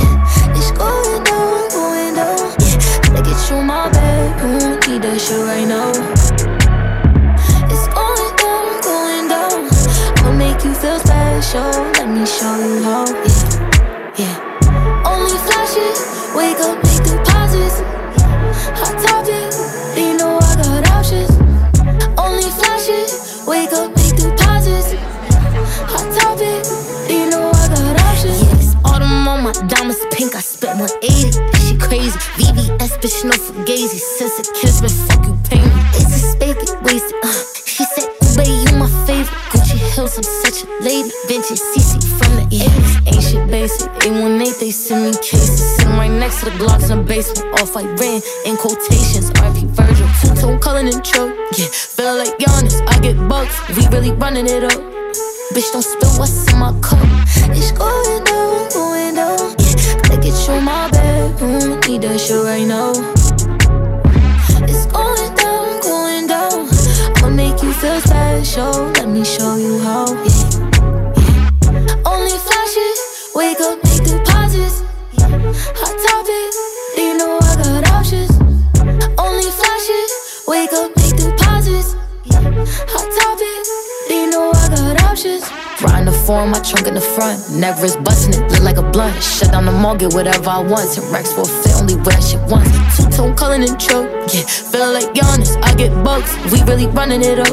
It's 0.51 0.71
going 0.75 1.23
down, 1.23 1.69
going 1.71 2.15
down. 2.15 2.43
Yeah, 2.59 3.15
I 3.15 3.23
get 3.23 3.39
you 3.47 3.63
my 3.63 3.87
bed. 3.87 4.35
You 4.43 4.59
don't 4.59 4.87
need 4.87 5.01
that 5.03 5.15
shit 5.15 5.39
right 5.47 5.67
now. 5.67 5.95
It's 7.71 7.87
going 7.95 8.35
down, 8.35 8.67
going 8.83 9.27
down. 9.31 9.71
I'ma 10.19 10.31
make 10.35 10.59
you 10.63 10.75
feel 10.75 10.99
special. 10.99 11.71
Let 11.95 12.09
me 12.11 12.27
show 12.27 12.51
you 12.59 12.83
how. 12.83 13.07
Yeah, 13.07 14.27
yeah. 14.27 15.07
Only 15.07 15.39
flashes, 15.47 16.35
wake 16.35 16.59
up, 16.59 16.83
I 90.47 90.59
want. 90.59 90.93
Ten 90.93 91.11
racks 91.11 91.31
a 91.33 91.45
fit, 91.45 91.75
only 91.75 91.95
that 92.03 92.21
shit 92.23 92.41
once. 92.49 92.69
Two 92.97 93.09
tone 93.09 93.35
calling 93.35 93.63
and 93.63 93.79
choke. 93.79 94.09
Yeah, 94.33 94.45
feeling 94.45 94.93
like 94.93 95.13
Giannis, 95.13 95.57
I 95.63 95.75
get 95.75 95.91
bucks. 96.03 96.31
We 96.51 96.61
really 96.63 96.87
running 96.87 97.21
it 97.21 97.39
up. 97.39 97.47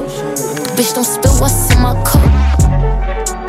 Bitch, 0.76 0.94
don't 0.94 1.04
spill 1.04 1.34
what's 1.40 1.70
in 1.74 1.80
my 1.82 1.94
cup. 2.04 2.22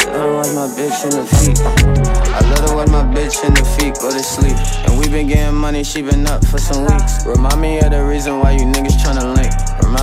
I 0.10 0.24
don't 0.24 0.36
like 0.36 0.54
my 0.54 0.68
bitch 0.76 1.04
in 1.06 1.12
the 1.12 1.26
feet. 1.38 1.60
I 1.64 2.42
love 2.50 2.70
her 2.70 2.76
when 2.76 2.92
my 2.92 3.04
bitch 3.14 3.44
in 3.46 3.54
the 3.54 3.64
feet 3.78 3.96
go 4.02 4.12
to 4.12 4.20
sleep. 4.20 4.58
And 4.88 5.00
we 5.00 5.08
been 5.08 5.28
getting 5.28 5.56
money, 5.56 5.84
she 5.84 6.02
been 6.02 6.28
up 6.28 6.44
for 6.46 6.58
some 6.58 6.84
weeks. 6.84 7.26
Remind 7.26 7.62
me 7.62 7.80
of 7.80 7.92
the 7.92 8.04
reason 8.04 8.40
why 8.40 8.52
you 8.52 8.66
niggas 8.66 8.98
tryna 9.00 9.36
link. 9.36 9.49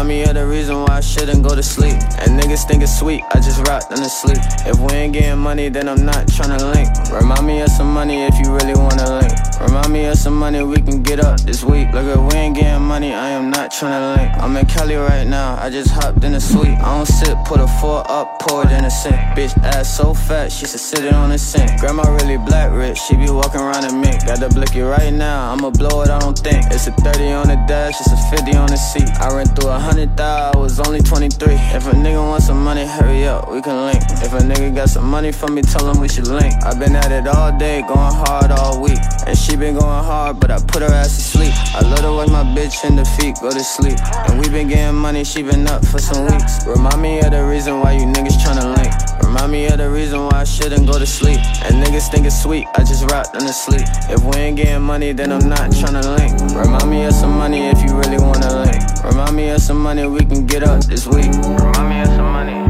Me 0.06 0.22
of 0.22 0.34
the 0.34 0.46
reason 0.46 0.76
why 0.82 0.98
I 0.98 1.00
shouldn't 1.00 1.42
go 1.42 1.56
to 1.56 1.62
sleep. 1.64 1.98
And 2.22 2.38
niggas 2.38 2.68
think 2.68 2.84
it's 2.84 2.96
sweet, 2.96 3.24
I 3.32 3.40
just 3.40 3.66
rock 3.66 3.88
them 3.88 3.98
to 3.98 4.08
sleep. 4.08 4.38
If 4.64 4.78
we 4.78 4.96
ain't 4.96 5.12
getting 5.12 5.36
money, 5.36 5.68
then 5.68 5.88
I'm 5.88 6.04
not 6.04 6.26
tryna 6.28 6.62
link. 6.72 6.86
Remind 7.10 7.44
me 7.44 7.60
of 7.62 7.70
some 7.70 7.92
money 7.92 8.22
if 8.22 8.38
you 8.38 8.54
really 8.54 8.74
wanna 8.74 9.18
link. 9.18 9.34
Remind 9.66 9.92
me 9.92 10.04
of 10.04 10.16
some 10.16 10.36
money 10.36 10.62
we 10.62 10.76
can 10.76 11.02
get 11.02 11.18
up 11.18 11.40
this 11.40 11.64
week. 11.64 11.90
Look, 11.92 12.06
if 12.06 12.32
we 12.32 12.38
ain't 12.38 12.54
getting 12.54 12.82
money, 12.82 13.12
I 13.12 13.30
am 13.30 13.50
not 13.50 13.72
tryna 13.72 14.16
link. 14.16 14.30
I'm 14.38 14.56
in 14.56 14.64
Cali 14.66 14.94
right 14.94 15.26
now, 15.26 15.56
I 15.60 15.70
just 15.70 15.90
hopped 15.90 16.22
in 16.22 16.32
the 16.32 16.40
suite. 16.40 16.78
I 16.78 16.96
don't 16.96 17.06
sit, 17.06 17.36
put 17.44 17.58
a 17.58 17.66
four 17.80 18.08
up, 18.08 18.38
pour 18.38 18.64
it 18.64 18.70
in 18.70 18.84
a 18.84 18.90
sink. 18.90 19.16
Bitch 19.34 19.56
ass 19.64 19.96
so 19.96 20.14
fat, 20.14 20.52
she 20.52 20.66
should 20.66 20.78
sit 20.78 21.04
it 21.04 21.12
on 21.12 21.30
the 21.30 21.38
sink. 21.38 21.80
Grandma 21.80 22.04
really 22.14 22.38
black 22.38 22.70
rich, 22.72 22.96
she 22.96 23.16
be 23.16 23.28
walking 23.28 23.60
around 23.60 23.84
in 23.84 24.00
mink. 24.00 24.24
Got 24.24 24.38
the 24.38 24.48
blicky 24.48 24.82
right 24.82 25.12
now, 25.12 25.52
I'ma 25.52 25.70
blow 25.70 26.02
it, 26.02 26.10
I 26.10 26.20
don't 26.20 26.38
think. 26.38 26.66
It's 26.70 26.86
a 26.86 26.92
30 26.92 27.32
on 27.32 27.48
the 27.48 27.56
dash, 27.66 28.00
it's 28.00 28.12
a 28.12 28.36
50 28.36 28.56
on 28.56 28.68
the 28.68 28.76
seat. 28.76 29.08
I 29.18 29.34
ran 29.34 29.46
through 29.46 29.70
a 29.70 29.78
hundred 29.80 30.16
thou, 30.16 30.52
I 30.54 30.56
was 30.56 30.78
only 30.78 31.00
23. 31.00 31.54
If 31.74 31.86
a 31.88 31.90
nigga 31.90 32.22
want 32.22 32.44
some 32.44 32.62
money, 32.62 32.86
hurry 32.86 33.26
up, 33.26 33.50
we 33.50 33.60
can 33.60 33.86
link. 33.86 34.02
If 34.22 34.32
a 34.32 34.38
nigga 34.38 34.74
got 34.76 34.90
some 34.90 35.10
money 35.10 35.32
for 35.32 35.48
me, 35.48 35.62
tell 35.62 35.90
him 35.90 36.00
we 36.00 36.08
should 36.08 36.28
link. 36.28 36.54
i 36.62 36.72
been 36.78 36.94
at 36.94 37.10
it 37.10 37.26
all 37.26 37.50
day, 37.58 37.82
going 37.82 38.14
hard 38.14 38.52
all 38.52 38.80
week. 38.80 39.00
And 39.26 39.36
she 39.36 39.55
been 39.56 39.74
going 39.74 40.04
hard, 40.04 40.40
but 40.40 40.50
I 40.50 40.58
put 40.58 40.82
her 40.82 40.92
ass 40.92 41.16
to 41.16 41.22
sleep. 41.22 41.52
I 41.74 41.80
love 41.80 42.00
her 42.00 42.12
when 42.12 42.30
my 42.30 42.44
bitch 42.44 42.84
in 42.84 42.96
the 42.96 43.04
feet 43.04 43.36
go 43.40 43.50
to 43.50 43.64
sleep. 43.64 43.98
And 44.28 44.38
we 44.40 44.48
been 44.48 44.68
getting 44.68 44.94
money, 44.94 45.24
she 45.24 45.42
been 45.42 45.66
up 45.66 45.84
for 45.84 45.98
some 45.98 46.26
weeks. 46.26 46.66
Remind 46.66 47.00
me 47.00 47.20
of 47.20 47.30
the 47.30 47.44
reason 47.44 47.80
why 47.80 47.92
you 47.92 48.06
niggas 48.06 48.36
tryna 48.42 48.76
link. 48.76 48.92
Remind 49.22 49.52
me 49.52 49.66
of 49.66 49.78
the 49.78 49.88
reason 49.90 50.20
why 50.20 50.40
I 50.40 50.44
shouldn't 50.44 50.86
go 50.86 50.98
to 50.98 51.06
sleep. 51.06 51.40
And 51.64 51.82
niggas 51.82 52.10
think 52.10 52.26
it's 52.26 52.40
sweet, 52.40 52.66
I 52.74 52.80
just 52.80 53.10
rock 53.10 53.32
them 53.32 53.42
to 53.42 53.52
sleep. 53.52 53.86
If 54.10 54.22
we 54.24 54.36
ain't 54.36 54.56
getting 54.56 54.82
money, 54.82 55.12
then 55.12 55.32
I'm 55.32 55.48
not 55.48 55.70
tryna 55.70 56.04
link. 56.18 56.32
Remind 56.54 56.90
me 56.90 57.04
of 57.04 57.14
some 57.14 57.36
money 57.36 57.68
if 57.68 57.80
you 57.82 57.96
really 57.96 58.18
wanna 58.18 58.64
link. 58.64 58.82
Remind 59.04 59.36
me 59.36 59.48
of 59.50 59.60
some 59.60 59.78
money 59.78 60.06
we 60.06 60.20
can 60.20 60.46
get 60.46 60.62
up 60.62 60.84
this 60.84 61.06
week. 61.06 61.32
Remind 61.32 61.88
me 61.88 62.00
of 62.00 62.08
some 62.08 62.32
money. 62.32 62.65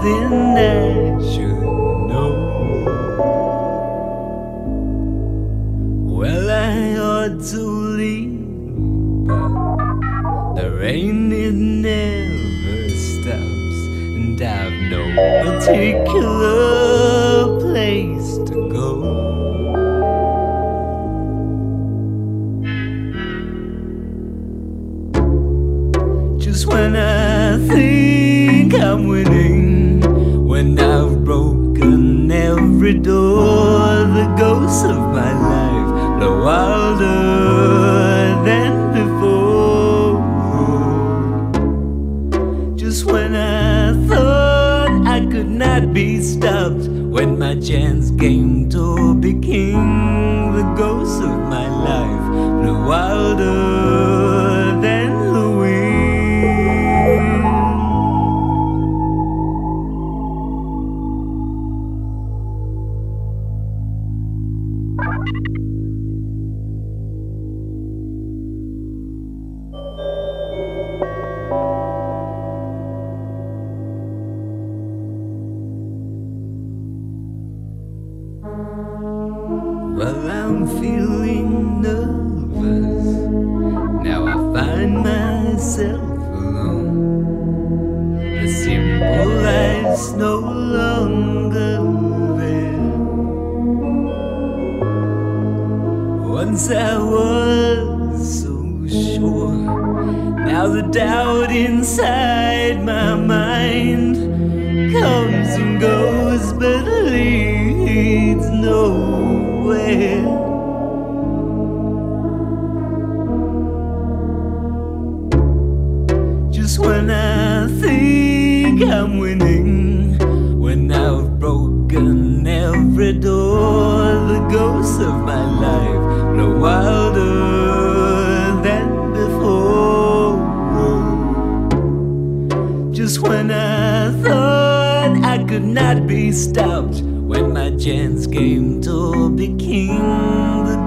Something 0.00 0.47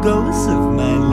ghosts 0.01 0.47
of 0.47 0.73
my 0.73 0.97
life. 0.97 1.10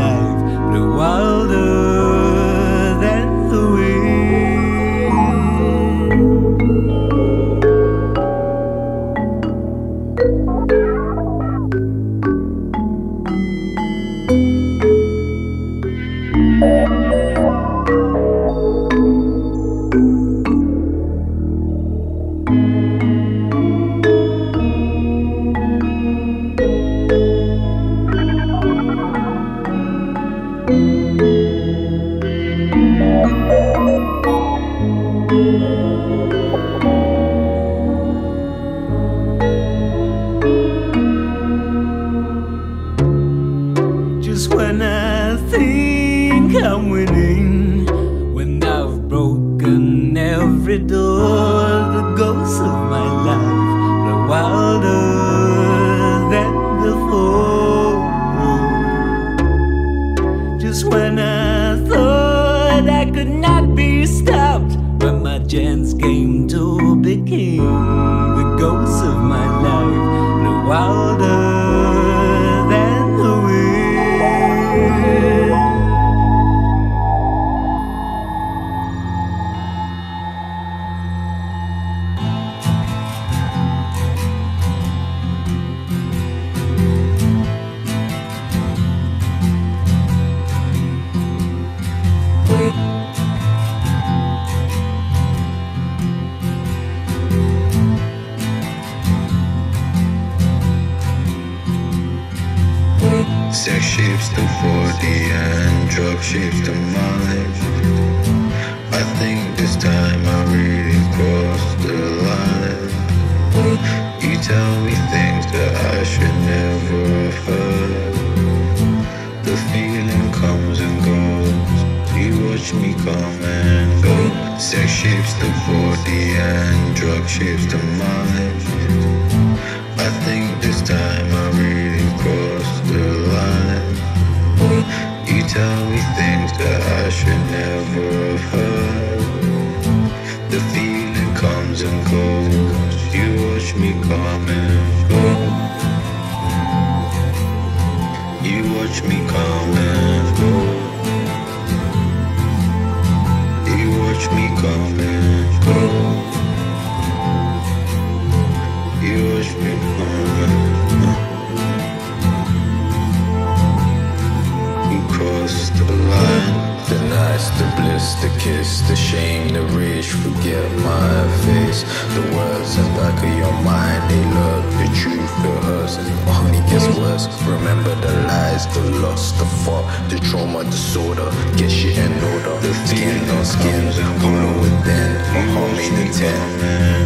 the 167.59 167.65
bliss, 167.77 168.15
the 168.23 168.29
kiss, 168.39 168.81
the 168.83 168.95
shame, 168.95 169.49
the 169.53 169.63
rage. 169.77 170.11
Forget 170.11 170.71
my 170.79 171.11
face, 171.45 171.83
the 172.15 172.23
words 172.37 172.77
in 172.77 172.87
back 172.95 173.19
of 173.23 173.35
your 173.37 173.57
mind 173.63 174.11
They 174.11 174.25
love 174.39 174.65
the 174.79 174.87
truth, 175.01 175.33
the 175.43 175.53
hurts, 175.67 175.97
it 175.97 176.29
only 176.29 176.61
gets 176.71 176.87
worse 176.97 177.27
Remember 177.47 177.95
that 177.95 178.28
the 178.67 178.81
lust, 179.01 179.39
the 179.39 179.47
fuck, 179.63 179.85
the 180.09 180.19
trauma, 180.19 180.65
disorder. 180.65 181.31
Get 181.57 181.71
shit 181.71 181.97
in 181.97 182.13
order. 182.33 182.59
Skin 182.87 183.31
on 183.31 183.45
skin, 183.45 183.93
color 184.21 184.53
within. 184.61 185.11
Mahoney 185.33 185.89
the 185.95 186.07
ten. 186.13 186.99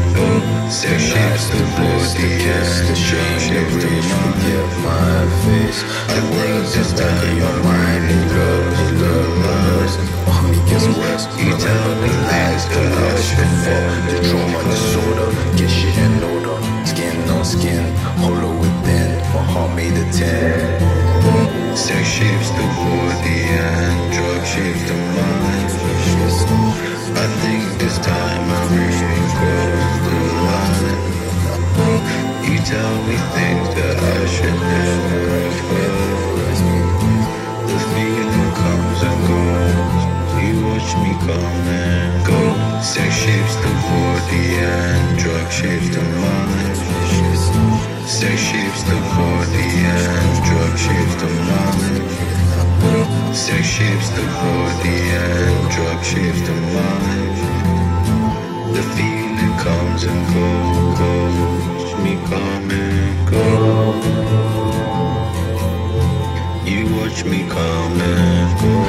The 0.72 0.98
shapes, 0.98 1.50
the 1.50 1.62
bliss, 1.76 2.14
the 2.14 2.28
kiss, 2.40 2.88
the 2.88 2.96
shame, 2.96 3.52
the 3.52 3.86
you 3.92 4.02
Forgive 4.02 4.72
my 4.80 5.28
face. 5.44 5.80
The 6.08 6.22
world 6.32 6.66
to 6.72 6.82
back 6.96 7.24
in 7.28 7.36
your 7.36 7.58
mind. 7.62 8.04
And 8.08 8.24
love 8.32 8.72
the 8.78 9.04
love, 9.04 9.36
my 9.44 9.52
hurts. 9.68 9.96
Oh, 10.00 10.24
Mahoney 10.26 10.60
gets 10.70 10.86
worse. 10.96 11.24
You 11.36 11.52
tell 11.60 11.88
the 12.00 12.10
lies, 12.32 12.64
the 12.72 12.80
lust, 12.96 13.36
the 13.36 13.46
fuck, 13.60 13.84
the 14.08 14.16
trauma, 14.28 14.60
disorder. 14.72 15.28
Get 15.58 15.68
shit 15.68 15.96
in 15.98 16.22
order. 16.32 16.56
Skin 16.86 17.28
on 17.28 17.44
skin, 17.44 17.94
hollow 18.24 18.58
within. 18.58 19.18
My 19.34 19.42
heart 19.52 19.76
made 19.76 19.92
a 19.92 20.10
ten. 20.10 20.71
Sex 21.82 22.06
shapes 22.06 22.50
the 22.50 22.62
body 22.78 23.38
and 23.42 24.12
drug 24.14 24.46
shapes 24.46 24.82
the 24.88 24.94
mind. 24.94 25.70
I 27.18 27.26
think 27.42 27.62
this 27.80 27.98
time 27.98 28.44
I 28.58 28.62
really 28.70 29.22
crossed 29.34 30.00
the 30.06 30.16
line. 30.46 31.00
You 32.46 32.58
tell 32.72 32.94
me 33.08 33.16
things 33.34 33.68
that 33.74 33.98
I 33.98 34.20
should 34.30 34.58
never 34.74 35.22
have 35.42 35.60
heard. 35.70 36.56
The 37.66 37.78
feeling 37.90 38.52
comes 38.62 39.00
and 39.10 39.20
goes. 39.30 40.02
You 40.38 40.54
watch 40.66 40.90
me 41.02 41.12
come 41.26 41.66
and 41.66 42.12
go. 42.24 42.40
Sex 42.80 43.10
shapes 43.12 43.56
the 43.56 43.72
body 43.82 44.46
and 44.54 45.18
drug 45.18 45.50
shapes 45.50 45.88
the 45.96 46.02
mind. 46.22 46.71
Sex 48.22 48.40
shapes 48.40 48.82
the 48.84 48.94
body 49.18 49.68
and 49.82 50.44
drug 50.46 50.78
shapes 50.78 51.16
the 51.20 51.26
mind. 51.50 52.02
Sex 53.34 53.66
shapes 53.66 54.10
the 54.10 54.22
body 54.22 54.98
and 55.24 55.70
drug 55.72 56.04
shapes 56.04 56.40
the 56.46 56.54
mind. 56.54 57.36
The 58.76 58.82
feeling 58.94 59.54
comes 59.58 60.04
and 60.04 60.22
goes, 60.32 60.98
goes. 61.00 61.94
Me 62.04 62.14
come 62.30 62.70
and 62.70 63.28
go. 63.28 63.44
You 66.64 66.80
watch 66.94 67.24
me 67.24 67.40
come 67.48 68.00
and 68.00 68.60
go. 68.60 68.81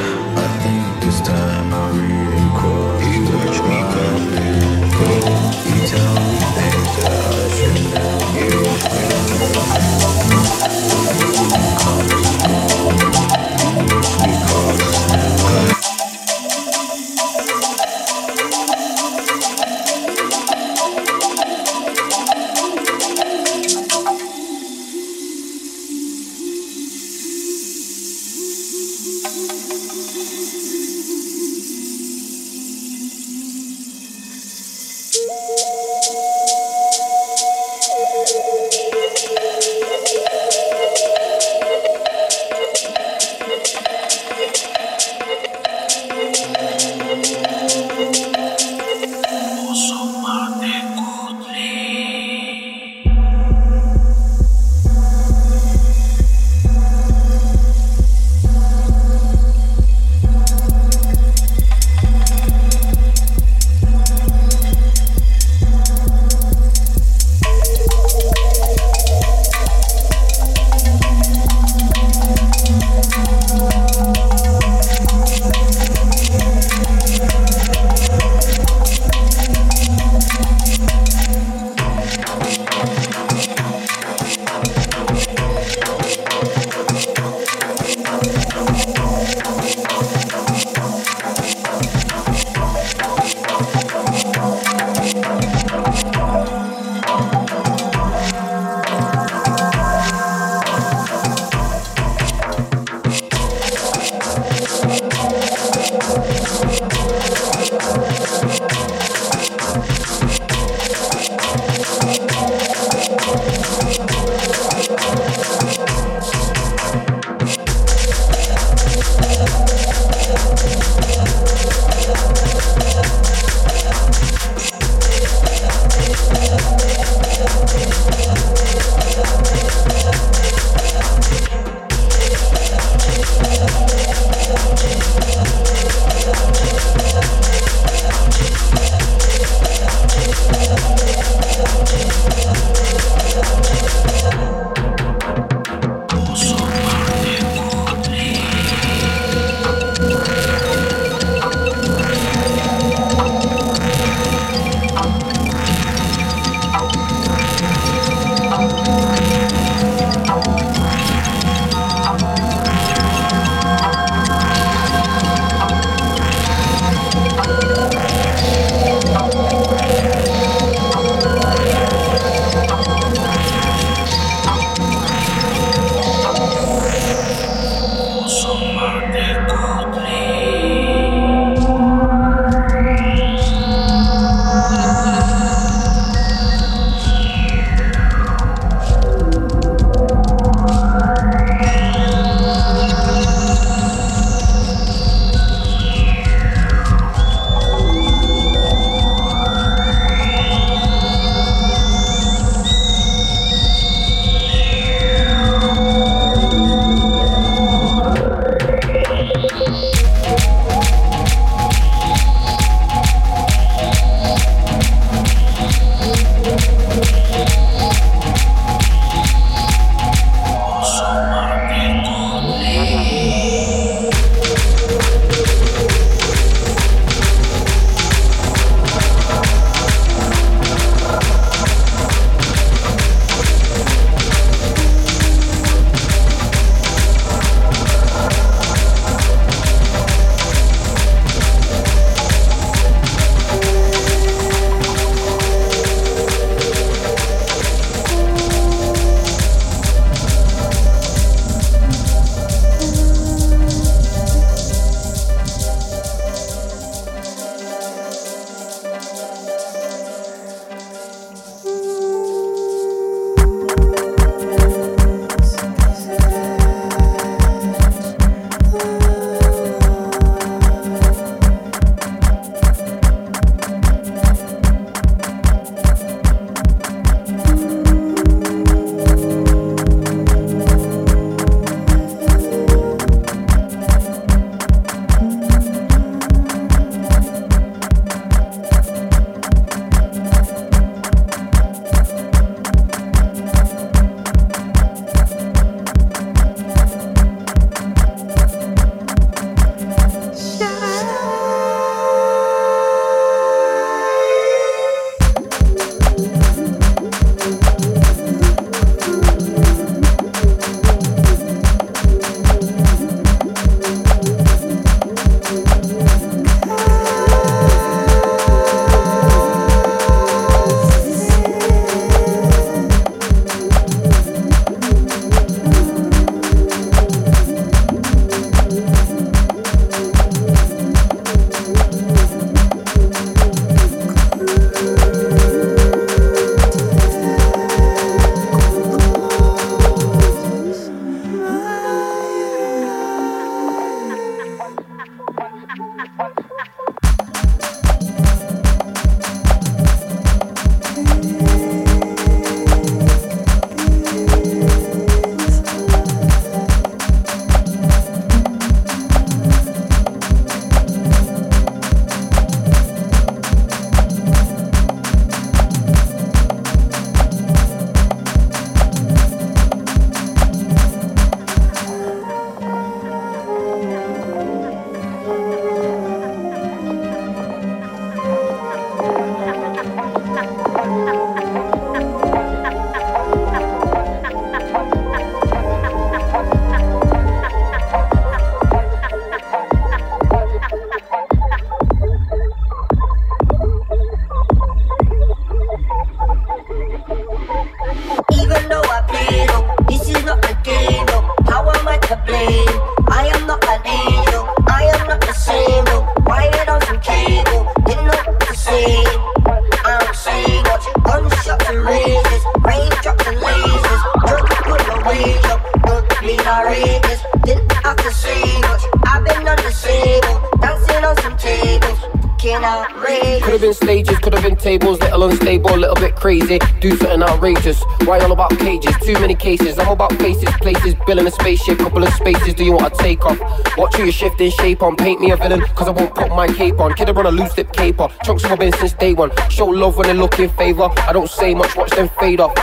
Unstable, 425.24 425.76
a 425.76 425.78
little 425.78 425.96
bit 425.96 426.16
crazy. 426.16 426.60
Do 426.80 426.96
something 426.98 427.24
outrageous. 427.24 427.82
Why 428.06 428.20
all 428.20 428.32
about 428.32 428.58
cages? 428.60 428.96
Too 429.04 429.14
many 429.14 429.36
cases. 429.36 429.80
I'm 429.80 429.88
about 429.88 430.14
faces, 430.14 430.50
places, 430.62 430.96
building 431.06 431.28
a 431.28 431.32
spaceship, 431.32 431.80
couple 431.80 432.04
of 432.04 432.14
spaces. 432.14 432.54
Do 432.54 432.64
you 432.64 432.74
want 432.74 432.94
to 432.94 433.00
take 433.02 433.26
off? 433.26 433.40
Watch 433.78 433.96
who 433.96 434.04
you're 434.04 434.12
shifting 434.12 434.52
shape 434.52 434.82
on. 434.84 434.96
Paint 434.96 435.22
me 435.22 435.32
a 435.32 435.38
villain, 435.38 435.62
cause 435.76 435.88
I 435.88 435.92
won't 435.92 436.14
put 436.14 436.30
my 436.30 436.48
cape 436.48 436.80
on. 436.80 436.94
Kid, 436.94 437.10
I 437.10 437.12
run 437.14 437.26
a 437.26 437.32
loose 437.32 437.56
lip 437.58 437.72
caper. 437.74 438.08
Chunks 438.24 438.44
have 438.44 438.60
been 438.60 438.74
since 438.74 438.94
day 438.94 439.14
one. 439.14 439.32
Show 439.50 439.66
love 439.66 439.98
when 439.98 440.08
they 440.08 440.14
look 440.14 440.40
in 440.40 440.50
favor. 440.50 440.90
I 440.98 441.14
don't 441.14 441.30
say 441.30 441.54
much, 441.54 441.76
watch 441.76 441.92
them 441.92 442.10
fade 442.20 442.40
off. 442.40 442.54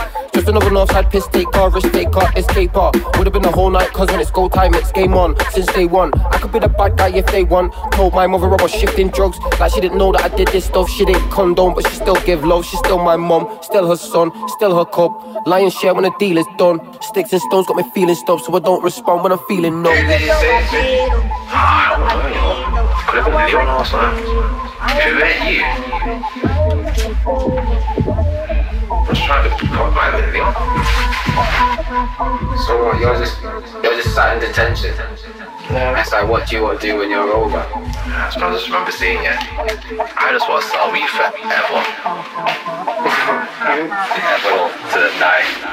Just 0.41 0.49
another 0.49 0.71
northside 0.71 1.11
piss 1.11 1.27
taker, 1.27 1.69
risk 1.69 1.91
taker, 1.91 2.25
escaper. 2.35 2.91
Would 3.15 3.27
have 3.27 3.33
been 3.33 3.43
the 3.43 3.51
whole 3.51 3.69
night, 3.69 3.89
cause 3.89 4.09
when 4.09 4.19
it's 4.19 4.31
go 4.31 4.49
time, 4.49 4.73
it's 4.73 4.91
game 4.91 5.13
on. 5.13 5.35
Since 5.51 5.67
day 5.67 5.85
one, 5.85 6.11
I 6.19 6.39
could 6.39 6.51
be 6.51 6.57
the 6.57 6.67
bad 6.67 6.97
guy 6.97 7.09
if 7.09 7.27
they 7.27 7.43
want. 7.43 7.75
Told 7.91 8.15
my 8.15 8.25
mother 8.25 8.47
I 8.47 8.59
was 8.59 8.71
shifting 8.71 9.09
drugs, 9.09 9.37
like 9.59 9.71
she 9.71 9.79
didn't 9.81 9.99
know 9.99 10.11
that 10.13 10.23
I 10.23 10.35
did 10.35 10.47
this 10.47 10.65
stuff. 10.65 10.89
She 10.89 11.05
didn't 11.05 11.29
condone, 11.29 11.75
but 11.75 11.87
she 11.87 11.93
still 11.93 12.15
give 12.25 12.43
love. 12.43 12.65
She's 12.65 12.79
still 12.79 12.97
my 12.97 13.17
mom, 13.17 13.59
still 13.61 13.87
her 13.87 13.95
son, 13.95 14.31
still 14.47 14.75
her 14.75 14.85
cup. 14.85 15.45
Lion 15.45 15.69
share 15.69 15.93
when 15.93 16.05
the 16.05 16.11
deal 16.17 16.39
is 16.39 16.47
done. 16.57 16.79
Sticks 17.03 17.31
and 17.33 17.41
stones 17.43 17.67
got 17.67 17.77
me 17.77 17.83
feeling 17.93 18.15
stuff, 18.15 18.41
so 18.41 18.55
I 18.55 18.59
don't 18.61 18.83
respond 18.83 19.21
when 19.21 19.31
I'm 19.33 19.37
feeling 19.47 19.83
numb. 19.83 19.93
Could 19.93 20.05
have 23.21 23.29
been. 23.29 23.61
Who 27.23 27.53
you? 28.41 28.50
Trying 29.25 29.49
to 29.49 29.55
put 29.55 29.69
my 29.93 30.09
Leon. 30.33 30.53
So 32.65 32.83
what, 32.83 32.99
you're 32.99 33.17
just 33.17 33.41
you're 33.41 33.95
just 33.95 34.13
sat 34.15 34.35
in 34.35 34.39
detention. 34.47 34.93
It's 35.69 36.11
like 36.11 36.27
what 36.27 36.47
do 36.47 36.55
you 36.55 36.63
want 36.63 36.81
to 36.81 36.87
do 36.87 36.97
when 36.97 37.09
you're 37.09 37.27
just 37.31 38.37
I 38.37 38.53
just 38.53 38.67
remember 38.67 38.91
seeing 38.91 39.19
it. 39.23 39.37
I 40.17 40.31
just 40.31 40.49
want 40.49 40.63
to 40.63 40.69
sell 40.69 40.91
weed 40.91 41.07
forever. 41.09 42.90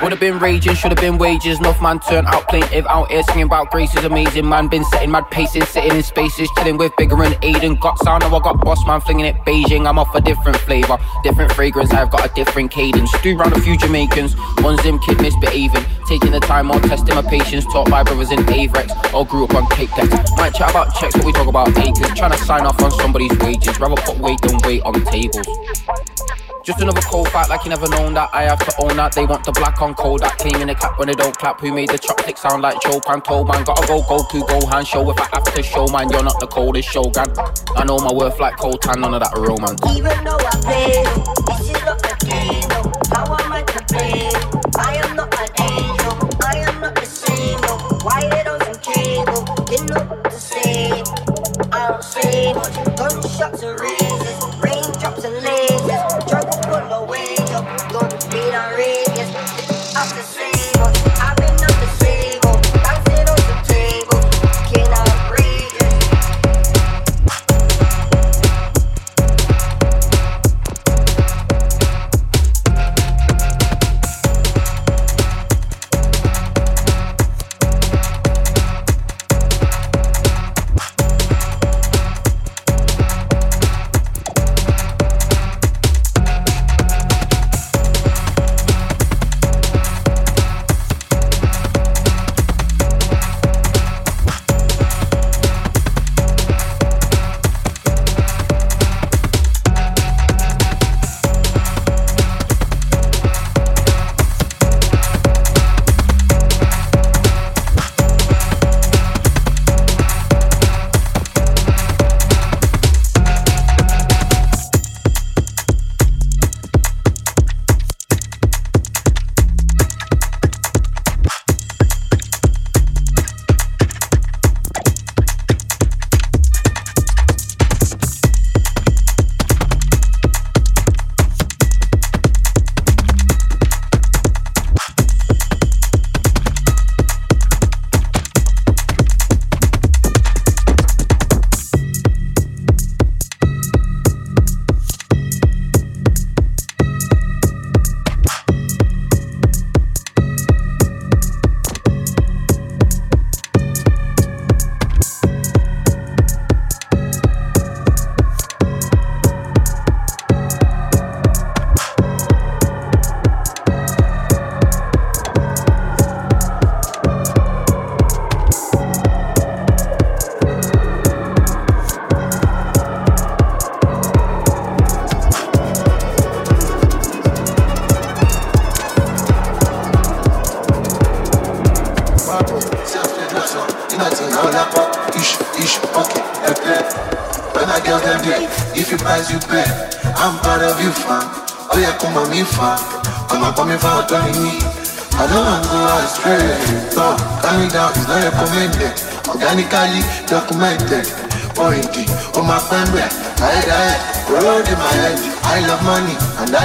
Would 0.03 0.13
have 0.13 0.21
been 0.21 0.39
raging, 0.39 0.75
should 0.75 0.93
have 0.93 1.01
been 1.01 1.19
wages. 1.19 1.59
Enough 1.59 1.83
man 1.83 1.99
turned 1.99 2.29
out 2.29 2.47
plaintive 2.49 2.87
out 2.87 3.11
here 3.11 3.23
singing 3.25 3.45
about 3.45 3.71
grace 3.71 3.95
is 3.97 4.05
amazing. 4.05 4.49
Man 4.49 4.69
been 4.69 4.85
setting 4.85 5.11
mad 5.11 5.29
pacing, 5.31 5.65
sitting 5.65 5.97
in 5.97 6.03
spaces, 6.03 6.49
chilling 6.57 6.77
with 6.77 6.93
bigger 6.97 7.21
and 7.25 7.35
Aiden. 7.43 7.81
Got 7.81 7.99
sound, 7.99 8.23
now 8.23 8.35
I 8.35 8.41
got 8.41 8.61
boss 8.61 8.87
man 8.87 9.01
flinging 9.01 9.27
it 9.27 9.35
Beijing. 9.45 9.89
I'm 9.89 9.99
off 9.99 10.15
a 10.15 10.21
different 10.21 10.57
flavour, 10.59 10.99
different 11.25 11.53
fragrance. 11.53 11.93
I've 11.93 12.11
got 12.11 12.25
a 12.25 12.33
different 12.35 12.71
cadence. 12.71 13.11
Stew 13.19 13.37
round 13.37 13.55
a 13.55 13.61
few 13.61 13.77
Jamaicans, 13.77 14.35
one 14.63 14.79
Zim 14.79 14.99
kid 15.01 15.21
misbehaving. 15.21 15.85
Taking 16.07 16.31
the 16.31 16.41
time 16.41 16.71
on 16.71 16.81
testing 16.83 17.17
my 17.17 17.23
patience. 17.23 17.65
Taught 17.65 17.91
by 17.91 18.05
brothers 18.05 18.31
in 18.31 18.39
Avrex, 18.39 19.13
all 19.13 19.25
grew 19.25 19.45
up 19.45 19.55
on 19.55 19.67
cake 19.71 19.91
decks. 19.97 20.31
Might 20.37 20.55
chat 20.55 20.71
about 20.71 20.95
checks, 20.95 21.17
but 21.17 21.25
we 21.25 21.33
talk 21.33 21.49
about 21.49 21.77
acres. 21.77 22.09
Trying 22.17 22.33
to 22.33 22.39
sign 22.39 22.65
off 22.67 22.81
on 22.83 22.93
somebody's 22.93 23.37
wages. 23.39 23.81
Rather 23.81 24.01
put 24.01 24.17
weight 24.19 24.41
than 24.43 24.59
weight 24.63 24.83
on 24.83 24.95
tables. 25.07 25.47
Just 26.69 26.83
another 26.83 27.01
cold 27.01 27.31
fight 27.31 27.49
like 27.49 27.65
you 27.65 27.71
never 27.71 27.89
known 27.89 28.13
that 28.13 28.29
I 28.35 28.43
have 28.43 28.59
to 28.59 28.83
own 28.83 28.99
that 28.99 29.15
They 29.15 29.25
want 29.25 29.43
the 29.43 29.53
black 29.53 29.81
on 29.81 29.95
cold 29.95 30.21
that 30.21 30.37
came 30.37 30.61
in 30.61 30.69
the 30.69 30.75
cap 30.75 30.99
when 30.99 31.09
they 31.09 31.15
don't 31.15 31.35
clap 31.35 31.59
Who 31.61 31.73
made 31.73 31.89
the 31.89 31.97
chopstick 31.97 32.37
sound 32.37 32.61
like 32.61 32.77
Chopin 32.83 33.23
told 33.23 33.49
man 33.49 33.65
Gotta 33.65 33.87
go 33.87 34.03
go 34.03 34.19
to 34.23 34.41
go 34.45 34.67
hand 34.67 34.87
show 34.87 35.09
if 35.09 35.19
I 35.19 35.29
have 35.33 35.45
to 35.45 35.63
show 35.63 35.87
man 35.89 36.11
You're 36.11 36.23
not 36.23 36.39
the 36.41 36.47
coldest 36.47 36.91
show, 36.91 37.05
shogun 37.05 37.33
I 37.75 37.85
know 37.85 37.97
my 37.97 38.13
worth 38.13 38.39
like 38.39 38.59
cold 38.59 38.83
tan 38.83 39.01
none 39.01 39.15
of 39.15 39.21
that 39.21 39.33
romance 39.33 39.81
Even 39.97 40.23
though 40.25 40.37
I 40.37 40.61
play, 40.61 41.01
this 41.49 41.73
is 41.73 41.81
not 41.89 42.03
the 42.05 42.15
game. 42.29 42.69
no. 42.69 42.93
How 43.17 43.25
am 43.33 43.53
I 43.53 43.63
to 43.63 43.81
blame? 43.89 44.37
I 44.77 44.95
am 45.09 45.17
not 45.17 45.33
an 45.41 45.49
angel. 45.65 46.13
I 46.45 46.59
am 46.69 46.81
not 46.83 46.95
the 46.95 47.07
same. 47.07 47.61
No. 47.63 47.79
Why 48.05 48.21
they 48.29 48.45
don't 48.45 48.63
some 48.63 48.81
cable? 48.85 49.41
They 49.65 49.81
not 49.89 50.25
the 50.25 50.37
same. 50.37 51.05
I 51.73 51.89
don't 51.89 52.05
say 52.05 52.53
much. 52.53 52.77
Gunshots 52.97 53.63
and 53.63 53.81
razors, 53.81 54.38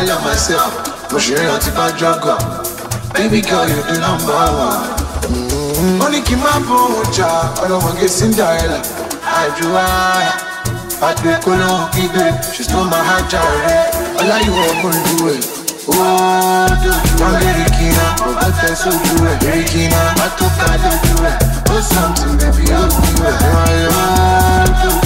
I 0.04 0.06
love 0.06 0.22
myself. 0.26 1.08
Push 1.08 1.30
your 1.30 1.40
hands 1.40 1.66
if 1.66 1.78
I 1.80 1.88
juggle. 1.96 2.36
Baby 3.16 3.40
girl, 3.40 3.64
you're 3.72 3.88
the 3.88 4.04
number 4.04 4.36
one. 4.36 4.84
Mm-hmm. 5.32 6.02
ó 6.04 6.10
ní 6.12 6.20
kí 6.28 6.36
n 6.36 6.40
má 6.44 6.60
bọ̀ 6.68 6.92
ọjà 7.00 7.30
ọlọ́mọge 7.64 8.08
cinderella 8.18 8.80
àjùwáyà 9.40 10.34
pàdé 11.00 11.34
kólóhùn 11.44 11.88
kígbe 11.96 12.26
she 12.54 12.64
stole 12.68 12.90
my 12.92 13.00
heart 13.08 13.26
jàre 13.32 13.80
ọláyíwọ̀ 14.20 14.66
ọkùnrin 14.72 15.06
ìwé 15.16 15.36
Oh, 15.86 16.68
don't 17.20 17.40
get 17.44 17.60
it, 17.64 17.72
Kina. 17.76 18.06
Bàbá 18.20 18.48
tẹ 18.60 18.70
sójú 18.82 19.16
ẹ̀. 19.32 19.36
Èrè 19.48 19.64
Kina. 19.72 20.02
Má 20.20 20.28
tó 20.40 20.46
ká 20.60 20.68
lójú 20.84 21.16
ẹ̀. 21.32 21.36
Oh, 21.72 21.82
something, 21.92 22.36
baby, 22.40 22.66
ó 22.72 22.82
bí 22.92 23.08
ẹ̀. 23.30 23.36
Don't 24.84 25.03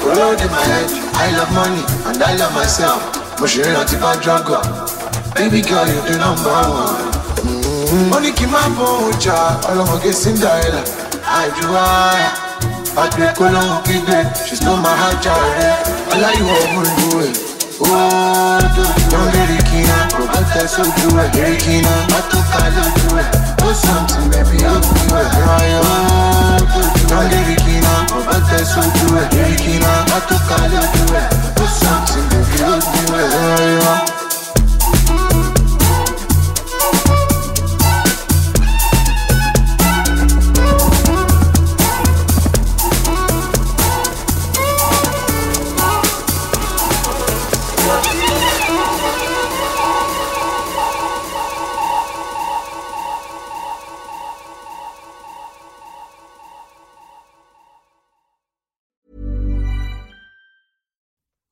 mbẹ̀. 0.00 0.14
Láyéláyé, 0.18 0.50
my 0.50 0.62
head. 0.70 0.88
I 1.24 1.26
love 1.36 1.52
money 1.52 1.82
and 2.08 2.22
I 2.22 2.32
love 2.40 2.54
myself. 2.54 3.00
Mo 3.40 3.46
ṣe 3.46 3.62
é 3.62 3.70
rántí 3.76 3.96
bá 4.02 4.10
drọ́gọ̀. 4.22 4.62
Baby 5.34 5.60
girl, 5.62 5.86
you 5.86 6.00
the 6.08 6.16
number 6.18 6.58
one. 6.82 7.06
Mm-hmm. 7.46 8.12
Ó 8.14 8.18
ní 8.20 8.30
kí 8.32 8.44
n 8.46 8.50
má 8.50 8.62
bọ̀ 8.78 8.90
ọjà, 9.10 9.36
ọlọ́mọge 9.70 10.10
I 10.22 10.62
Àìdúrà 11.38 11.84
àgbẹ̀ 13.02 13.28
kó 13.38 13.44
lóhùn 13.54 13.82
kígbe. 13.86 14.18
She's 14.46 14.62
not 14.62 14.78
my 14.84 14.94
heart 15.00 15.18
jàre. 15.24 15.70
Ọláyíwọ̀ 16.12 16.56
òmùlù 16.64 17.20
ẹ̀. 17.26 17.32
Oh, 17.32 17.57
don't 17.78 19.32
get 19.32 19.50
it, 19.50 19.64
Kina. 19.70 19.96
Bàbá 20.18 20.40
tẹ 20.54 20.62
sójú 20.74 21.08
ẹ̀. 21.22 21.28
Èrè 21.42 21.56
Kina. 21.64 21.92
Má 22.10 22.20
tó 22.30 22.38
ká 22.52 22.62
lójú 22.74 23.16
ẹ̀. 23.22 23.28
Oh, 23.62 23.74
something, 23.84 24.28
baby, 24.32 24.58
ó 24.64 24.74
bí 24.80 25.00
ẹ̀. 25.14 25.78
Oh, 25.80 26.58
don't 27.08 27.30
get 27.30 27.48
it, 27.52 27.58
Kina. 27.64 27.92
Bàbá 28.10 28.36
tẹ 28.50 28.58
sójú 28.72 29.06
ẹ̀. 29.20 29.26
Èrè 29.40 29.56
Kina. 29.62 29.92
Má 30.10 30.18
tó 30.28 30.36
ká 30.48 30.58
lójú 30.72 31.04
ẹ̀. 31.22 31.26
Oh, 31.62 31.68
something, 31.80 32.26
baby, 32.30 32.58
ó 32.62 32.74
bí 32.92 33.00
ẹ̀. 33.22 34.27